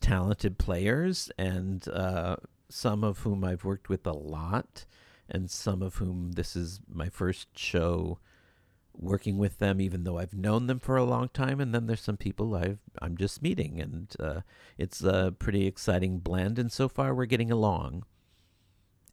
talented 0.00 0.58
players, 0.58 1.30
and 1.38 1.88
uh, 1.88 2.34
some 2.68 3.04
of 3.04 3.20
whom 3.20 3.44
I've 3.44 3.64
worked 3.64 3.88
with 3.88 4.04
a 4.08 4.12
lot, 4.12 4.86
and 5.28 5.48
some 5.48 5.82
of 5.82 5.96
whom 5.96 6.32
this 6.32 6.56
is 6.56 6.80
my 6.92 7.08
first 7.08 7.56
show 7.56 8.18
working 8.92 9.38
with 9.38 9.60
them, 9.60 9.80
even 9.80 10.02
though 10.02 10.18
I've 10.18 10.34
known 10.34 10.66
them 10.66 10.80
for 10.80 10.96
a 10.96 11.04
long 11.04 11.28
time. 11.28 11.60
And 11.60 11.72
then 11.72 11.86
there's 11.86 12.00
some 12.00 12.16
people 12.16 12.56
I've 12.56 12.80
I'm 13.00 13.16
just 13.16 13.40
meeting, 13.40 13.80
and 13.80 14.12
uh, 14.18 14.40
it's 14.76 15.04
a 15.04 15.32
pretty 15.38 15.68
exciting 15.68 16.18
blend. 16.18 16.58
And 16.58 16.72
so 16.72 16.88
far, 16.88 17.14
we're 17.14 17.26
getting 17.26 17.52
along. 17.52 18.04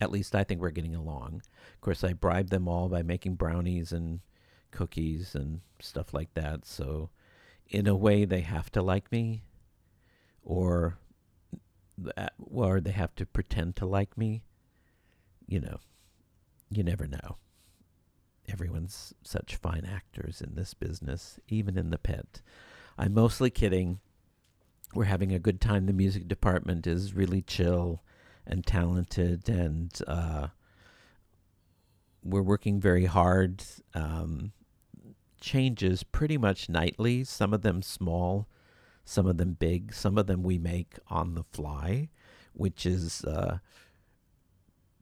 At 0.02 0.12
least 0.12 0.34
I 0.34 0.44
think 0.44 0.62
we're 0.62 0.72
getting 0.72 0.96
along. 0.96 1.44
Of 1.76 1.82
course, 1.82 2.04
I 2.04 2.14
bribe 2.14 2.50
them 2.50 2.68
all 2.68 2.90
by 2.90 3.04
making 3.04 3.36
brownies 3.36 3.92
and 3.92 4.22
cookies 4.72 5.36
and 5.36 5.62
stuff 5.80 6.12
like 6.12 6.34
that. 6.34 6.66
So, 6.66 7.12
in 7.69 7.88
a 7.88 7.95
way, 7.95 8.26
they 8.26 8.41
have 8.41 8.71
to 8.73 8.82
like 8.82 9.12
me, 9.12 9.43
or 10.43 10.97
or 12.38 12.82
they 12.82 12.91
have 12.91 13.15
to 13.15 13.26
pretend 13.26 13.76
to 13.78 13.86
like 13.86 14.17
me. 14.17 14.43
You 15.47 15.60
know, 15.60 15.78
you 16.69 16.84
never 16.84 17.08
know. 17.08 17.38
Everyone's 18.47 19.13
such 19.23 19.56
fine 19.56 19.86
actors 19.86 20.41
in 20.41 20.56
this 20.56 20.73
business, 20.73 21.39
even 21.47 21.78
in 21.78 21.89
the 21.89 21.97
pit. 21.97 22.41
I'm 22.97 23.13
mostly 23.13 23.49
kidding. 23.49 23.99
We're 24.93 25.06
having 25.06 25.34
a 25.34 25.39
good 25.39 25.60
time. 25.62 25.86
The 25.86 25.93
music 25.93 26.28
department 26.28 26.86
is 26.86 27.13
really 27.13 27.41
chill 27.41 28.04
and 28.45 28.65
talented, 28.65 29.49
and 29.49 29.91
uh, 30.06 30.47
we're 32.23 32.41
working 32.41 32.80
very 32.80 33.06
hard. 33.06 33.63
Um, 33.93 34.52
changes 35.44 36.04
pretty 36.04 36.38
much 36.38 36.70
nightly, 36.70 37.24
some 37.24 37.54
of 37.54 37.62
them 37.62 37.82
small, 37.82 38.48
some 39.04 39.28
of 39.28 39.38
them 39.38 39.54
big, 39.54 39.94
some 39.94 40.18
of 40.18 40.26
them 40.26 40.42
we 40.42 40.58
make 40.58 40.98
on 41.10 41.36
the 41.36 41.44
fly, 41.52 42.10
which 42.54 42.86
is 42.86 43.24
uh, 43.26 43.58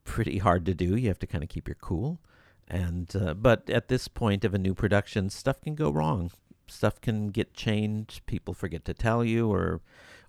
pretty 0.03 0.39
hard 0.39 0.65
to 0.65 0.73
do. 0.73 0.97
You 0.97 1.07
have 1.09 1.19
to 1.19 1.27
kind 1.27 1.43
of 1.43 1.49
keep 1.49 1.67
your 1.67 1.77
cool. 1.79 2.19
And 2.67 3.15
uh, 3.15 3.35
but 3.35 3.69
at 3.69 3.87
this 3.87 4.07
point 4.07 4.43
of 4.43 4.53
a 4.53 4.57
new 4.57 4.73
production, 4.73 5.29
stuff 5.29 5.61
can 5.61 5.75
go 5.75 5.91
wrong. 5.91 6.31
Stuff 6.67 6.99
can 6.99 7.27
get 7.27 7.53
changed. 7.53 8.25
People 8.25 8.53
forget 8.53 8.83
to 8.85 8.93
tell 8.93 9.23
you, 9.23 9.51
or 9.51 9.81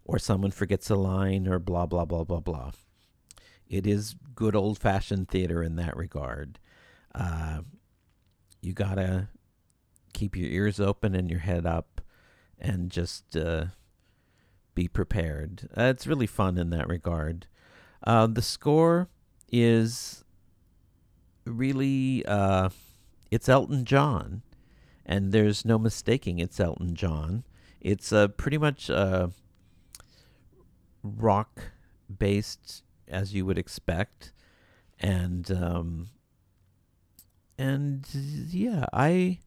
or 0.05 0.18
someone 0.18 0.51
forgets 0.51 0.90
a 0.90 0.96
line, 0.96 1.46
or 1.48 1.59
blah 1.59 1.87
blah 1.87 2.05
blah 2.05 2.25
blah 2.25 2.40
blah. 2.40 2.72
It 3.68 3.87
is 3.87 4.16
good 4.35 4.55
old 4.55 4.79
fashioned 4.79 5.29
theater 5.29 5.62
in 5.62 5.77
that 5.77 5.96
regard. 5.96 6.59
Uh, 7.14 7.61
you 8.61 8.72
gotta 8.72 9.29
keep 10.12 10.37
your 10.37 10.48
ears 10.48 10.81
open 10.81 11.14
and 11.14 11.31
your 11.31 11.40
head 11.40 11.66
up, 11.66 12.01
and 12.59 12.90
just 12.90 13.37
uh, 13.37 13.66
be 14.75 14.88
prepared. 14.88 15.68
Uh, 15.77 15.85
it's 15.85 16.07
really 16.07 16.27
fun 16.27 16.59
in 16.59 16.70
that 16.70 16.88
regard. 16.88 17.46
Uh, 18.05 18.27
the 18.27 18.42
score 18.42 19.09
is 19.51 20.25
really 21.44 22.25
uh, 22.27 22.68
it's 23.31 23.48
Elton 23.48 23.85
John, 23.85 24.42
and 25.05 25.33
there's 25.33 25.64
no 25.64 25.79
mistaking 25.79 26.38
it's 26.38 26.61
Elton 26.61 26.94
John. 26.94 27.44
It's 27.81 28.12
uh, 28.12 28.29
pretty 28.29 28.59
much 28.59 28.90
uh, 28.90 29.29
rock 31.03 31.72
based 32.18 32.83
as 33.09 33.35
you 33.35 33.44
would 33.44 33.59
expect, 33.59 34.33
and 35.01 35.51
um, 35.51 36.09
and 37.59 38.07
yeah, 38.12 38.87
I 38.92 39.38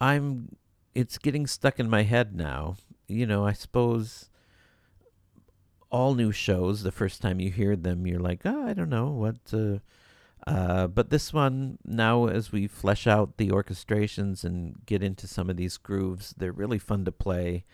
I'm 0.00 0.56
it's 0.94 1.18
getting 1.18 1.46
stuck 1.46 1.78
in 1.78 1.88
my 1.88 2.02
head 2.02 2.34
now. 2.34 2.76
You 3.06 3.26
know, 3.26 3.46
I 3.46 3.52
suppose 3.52 4.30
all 5.90 6.14
new 6.14 6.32
shows, 6.32 6.82
the 6.82 6.92
first 6.92 7.20
time 7.20 7.40
you 7.40 7.50
hear 7.50 7.76
them, 7.76 8.06
you're 8.06 8.20
like, 8.20 8.42
oh, 8.44 8.66
I 8.66 8.74
don't 8.74 8.88
know 8.88 9.10
what. 9.10 9.36
Uh, 9.52 9.78
uh, 10.46 10.86
but 10.86 11.10
this 11.10 11.32
one, 11.32 11.78
now 11.84 12.26
as 12.26 12.52
we 12.52 12.66
flesh 12.66 13.06
out 13.06 13.36
the 13.36 13.48
orchestrations 13.48 14.44
and 14.44 14.86
get 14.86 15.02
into 15.02 15.26
some 15.26 15.50
of 15.50 15.56
these 15.56 15.76
grooves, 15.76 16.34
they're 16.36 16.52
really 16.52 16.78
fun 16.78 17.04
to 17.04 17.12
play. 17.12 17.64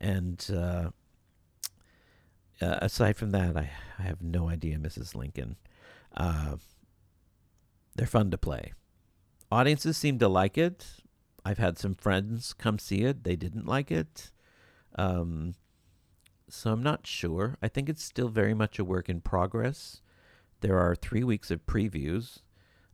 And 0.00 0.44
uh, 0.52 0.90
uh, 2.60 2.78
aside 2.80 3.16
from 3.16 3.30
that, 3.30 3.56
I, 3.56 3.70
I 3.98 4.02
have 4.02 4.22
no 4.22 4.48
idea, 4.48 4.78
Mrs. 4.78 5.14
Lincoln. 5.14 5.56
Uh, 6.16 6.56
they're 7.94 8.06
fun 8.06 8.30
to 8.30 8.38
play. 8.38 8.72
Audiences 9.52 9.96
seem 9.96 10.18
to 10.18 10.28
like 10.28 10.58
it. 10.58 10.86
I've 11.44 11.58
had 11.58 11.78
some 11.78 11.94
friends 11.94 12.52
come 12.52 12.78
see 12.78 13.02
it. 13.02 13.24
They 13.24 13.36
didn't 13.36 13.66
like 13.66 13.90
it. 13.90 14.30
Um, 14.96 15.54
so 16.48 16.72
I'm 16.72 16.82
not 16.82 17.06
sure. 17.06 17.56
I 17.62 17.68
think 17.68 17.88
it's 17.88 18.02
still 18.02 18.28
very 18.28 18.54
much 18.54 18.78
a 18.78 18.84
work 18.84 19.08
in 19.08 19.20
progress. 19.20 20.02
There 20.60 20.78
are 20.78 20.96
three 20.96 21.22
weeks 21.22 21.50
of 21.50 21.66
previews 21.66 22.38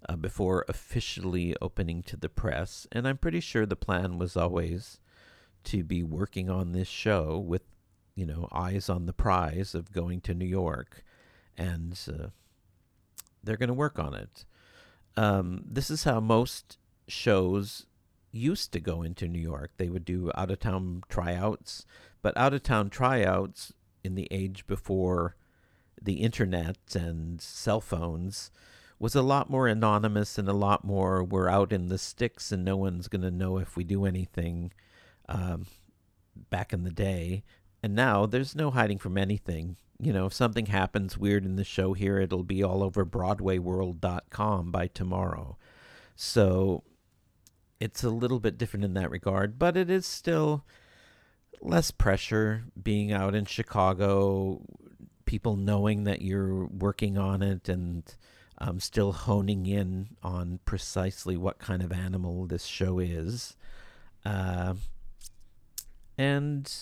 uh, 0.09 0.17
before 0.17 0.65
officially 0.69 1.57
opening 1.63 2.03
to 2.05 2.17
the 2.17 2.29
press, 2.29 2.87
and 2.93 3.09
I'm 3.09 3.17
pretty 3.17 3.41
sure 3.41 3.65
the 3.65 3.77
plan 3.77 4.19
was 4.19 4.37
always 4.37 4.99
to 5.65 5.83
be 5.83 6.03
working 6.03 6.51
on 6.51 6.73
this 6.73 6.89
show 6.89 7.39
with, 7.39 7.63
you 8.15 8.27
know, 8.27 8.49
eyes 8.53 8.91
on 8.91 9.07
the 9.07 9.15
prize 9.15 9.75
of 9.75 9.93
going 9.93 10.21
to 10.23 10.35
New 10.35 10.45
York, 10.45 11.03
and 11.57 11.99
uh, 12.09 12.27
they're 13.43 13.57
going 13.57 13.69
to 13.69 13.75
work 13.75 13.99
on 13.99 14.15
it. 14.15 14.45
Um, 15.17 15.63
this 15.67 15.91
is 15.91 16.05
how 16.05 16.21
most 16.21 16.77
shows 17.09 17.87
used 18.35 18.73
to 18.73 18.81
go 18.81 19.03
into 19.03 19.29
New 19.29 19.41
York. 19.41 19.73
They 19.77 19.89
would 19.89 20.05
do 20.05 20.31
out 20.35 20.51
of 20.51 20.61
town 20.61 21.03
tryouts, 21.09 21.87
but 22.23 22.37
out 22.37 22.55
of 22.55 22.63
town 22.63 22.91
tryouts 22.91 23.73
in 24.03 24.15
the 24.15 24.29
age 24.31 24.67
before 24.67 25.37
the 26.01 26.15
internet 26.15 26.77
and 26.95 27.41
cell 27.41 27.81
phones 27.81 28.51
was 28.99 29.15
a 29.15 29.23
lot 29.23 29.51
more 29.51 29.67
anonymous 29.67 30.39
and 30.39 30.49
a 30.49 30.53
lot 30.53 30.85
more 30.85 31.23
we're 31.23 31.49
out 31.49 31.73
in 31.73 31.89
the 31.89 31.99
sticks 31.99 32.53
and 32.53 32.65
no 32.65 32.77
one's 32.77 33.09
going 33.09 33.23
to 33.23 33.31
know 33.31 33.59
if 33.59 33.77
we 33.77 33.85
do 33.85 34.05
anything 34.05 34.73
um, 35.29 35.67
back 36.51 36.73
in 36.73 36.85
the 36.85 36.91
day. 36.91 37.43
And 37.83 37.95
now 37.95 38.27
there's 38.27 38.55
no 38.55 38.71
hiding 38.71 38.99
from 38.99 39.19
anything. 39.19 39.77
You 40.01 40.13
know, 40.13 40.27
if 40.27 40.33
something 40.33 40.67
happens 40.67 41.19
weird 41.19 41.45
in 41.45 41.57
the 41.57 41.65
show 41.65 41.93
here, 41.93 42.19
it'll 42.19 42.45
be 42.45 42.63
all 42.63 42.83
over 42.83 43.05
BroadwayWorld.com 43.05 44.71
by 44.71 44.87
tomorrow. 44.89 45.57
So 46.17 46.83
it's 47.81 48.03
a 48.03 48.11
little 48.11 48.41
bit 48.41 48.59
different 48.59 48.85
in 48.85 48.95
that 48.95 49.11
regard, 49.11 49.59
but 49.59 49.77
it 49.77 49.91
is 49.91 50.07
still 50.07 50.65
less 51.61 51.91
pressure 51.91 52.65
being 52.81 53.13
out 53.13 53.35
in 53.35 53.45
Chicago, 53.45 54.63
people 55.25 55.57
knowing 55.57 56.05
that 56.05 56.23
you're 56.23 56.67
working 56.67 57.19
on 57.19 57.43
it 57.43 57.69
and 57.69 58.15
um, 58.59 58.79
still 58.81 59.13
honing 59.13 59.67
in 59.67 60.17
on 60.23 60.61
precisely 60.65 61.37
what 61.37 61.59
kind 61.59 61.83
of 61.83 61.93
animal 61.93 62.47
this 62.47 62.67
show 62.67 62.99
is. 62.99 63.57
Uh, 64.25 64.75
and 66.17 66.73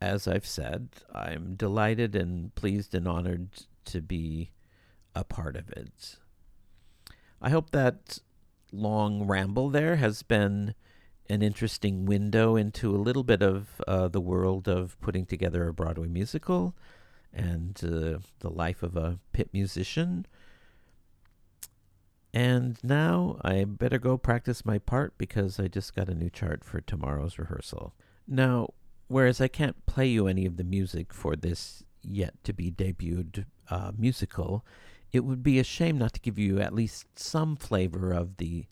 as 0.00 0.26
I've 0.26 0.46
said, 0.46 0.88
I'm 1.14 1.54
delighted 1.54 2.14
and 2.14 2.54
pleased 2.54 2.94
and 2.94 3.06
honored 3.06 3.48
to 3.86 4.00
be 4.00 4.50
a 5.14 5.24
part 5.24 5.56
of 5.56 5.70
it. 5.70 6.16
I 7.40 7.50
hope 7.50 7.70
that 7.70 8.18
long 8.72 9.26
ramble 9.26 9.68
there 9.68 9.96
has 9.96 10.22
been 10.22 10.74
an 11.28 11.42
interesting 11.42 12.04
window 12.04 12.56
into 12.56 12.94
a 12.94 12.98
little 12.98 13.22
bit 13.22 13.42
of 13.42 13.80
uh, 13.86 14.08
the 14.08 14.20
world 14.20 14.68
of 14.68 15.00
putting 15.00 15.24
together 15.24 15.68
a 15.68 15.72
Broadway 15.72 16.08
musical 16.08 16.74
and 17.32 17.80
uh, 17.84 18.18
the 18.40 18.50
life 18.50 18.82
of 18.82 18.96
a 18.96 19.18
pit 19.32 19.48
musician. 19.52 20.26
And 22.34 22.78
now 22.82 23.38
I 23.42 23.64
better 23.64 23.98
go 23.98 24.16
practice 24.16 24.64
my 24.64 24.78
part 24.78 25.16
because 25.18 25.60
I 25.60 25.68
just 25.68 25.94
got 25.94 26.08
a 26.08 26.14
new 26.14 26.30
chart 26.30 26.64
for 26.64 26.80
tomorrow's 26.80 27.38
rehearsal. 27.38 27.94
Now, 28.26 28.70
whereas 29.08 29.40
I 29.40 29.48
can't 29.48 29.84
play 29.86 30.06
you 30.06 30.26
any 30.26 30.46
of 30.46 30.56
the 30.56 30.64
music 30.64 31.12
for 31.12 31.36
this 31.36 31.84
yet 32.02 32.34
to 32.44 32.52
be 32.52 32.70
debuted 32.70 33.44
uh, 33.70 33.92
musical, 33.96 34.64
it 35.12 35.24
would 35.24 35.42
be 35.42 35.58
a 35.58 35.64
shame 35.64 35.98
not 35.98 36.14
to 36.14 36.20
give 36.20 36.38
you 36.38 36.60
at 36.60 36.74
least 36.74 37.18
some 37.18 37.56
flavor 37.56 38.12
of 38.12 38.38
the 38.38 38.66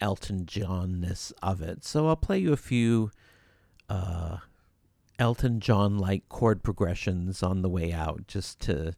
Elton 0.00 0.44
Johnness 0.44 1.32
of 1.42 1.62
it. 1.62 1.84
So 1.84 2.08
I'll 2.08 2.16
play 2.16 2.38
you 2.38 2.52
a 2.52 2.56
few 2.58 3.10
uh, 3.88 4.38
Elton 5.18 5.60
John 5.60 5.98
like 5.98 6.28
chord 6.28 6.62
progressions 6.62 7.42
on 7.42 7.62
the 7.62 7.68
way 7.68 7.92
out 7.92 8.26
just 8.26 8.60
to 8.60 8.94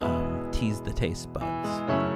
um, 0.00 0.48
tease 0.50 0.80
the 0.80 0.92
taste 0.92 1.32
buds. 1.32 2.09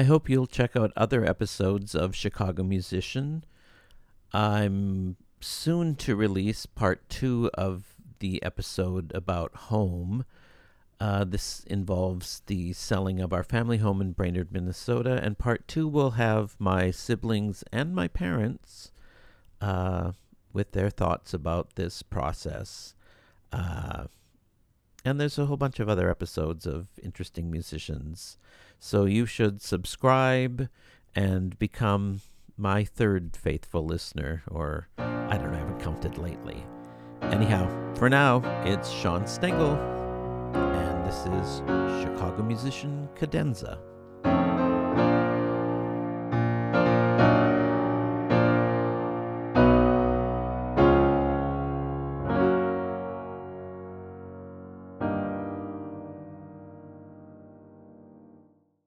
I 0.00 0.04
hope 0.04 0.30
you'll 0.30 0.46
check 0.46 0.76
out 0.76 0.94
other 0.96 1.26
episodes 1.26 1.94
of 1.94 2.16
Chicago 2.16 2.62
Musician. 2.62 3.44
I'm 4.32 5.16
soon 5.42 5.94
to 5.96 6.16
release 6.16 6.64
part 6.64 7.06
two 7.10 7.50
of 7.52 7.96
the 8.18 8.42
episode 8.42 9.12
about 9.14 9.54
home. 9.54 10.24
Uh, 10.98 11.24
this 11.24 11.64
involves 11.66 12.40
the 12.46 12.72
selling 12.72 13.20
of 13.20 13.34
our 13.34 13.42
family 13.42 13.76
home 13.76 14.00
in 14.00 14.12
Brainerd, 14.12 14.50
Minnesota, 14.50 15.20
and 15.22 15.36
part 15.36 15.68
two 15.68 15.86
will 15.86 16.12
have 16.12 16.56
my 16.58 16.90
siblings 16.90 17.62
and 17.70 17.94
my 17.94 18.08
parents 18.08 18.92
uh, 19.60 20.12
with 20.54 20.72
their 20.72 20.88
thoughts 20.88 21.34
about 21.34 21.74
this 21.74 22.02
process. 22.02 22.94
Uh, 23.52 24.04
and 25.04 25.20
there's 25.20 25.38
a 25.38 25.44
whole 25.44 25.58
bunch 25.58 25.78
of 25.78 25.90
other 25.90 26.10
episodes 26.10 26.66
of 26.66 26.86
interesting 27.02 27.50
musicians 27.50 28.38
so 28.80 29.04
you 29.04 29.26
should 29.26 29.62
subscribe 29.62 30.68
and 31.14 31.58
become 31.58 32.22
my 32.56 32.82
third 32.82 33.36
faithful 33.36 33.84
listener, 33.84 34.42
or 34.48 34.88
I 34.98 35.36
don't 35.38 35.52
know, 35.52 35.58
I 35.58 35.60
haven't 35.60 35.80
counted 35.80 36.18
lately. 36.18 36.64
Anyhow, 37.22 37.68
for 37.94 38.08
now, 38.08 38.42
it's 38.64 38.90
Sean 38.90 39.26
Stengel, 39.26 39.76
and 40.54 41.06
this 41.06 41.26
is 41.26 41.58
Chicago 42.02 42.42
musician 42.42 43.08
Cadenza. 43.14 43.78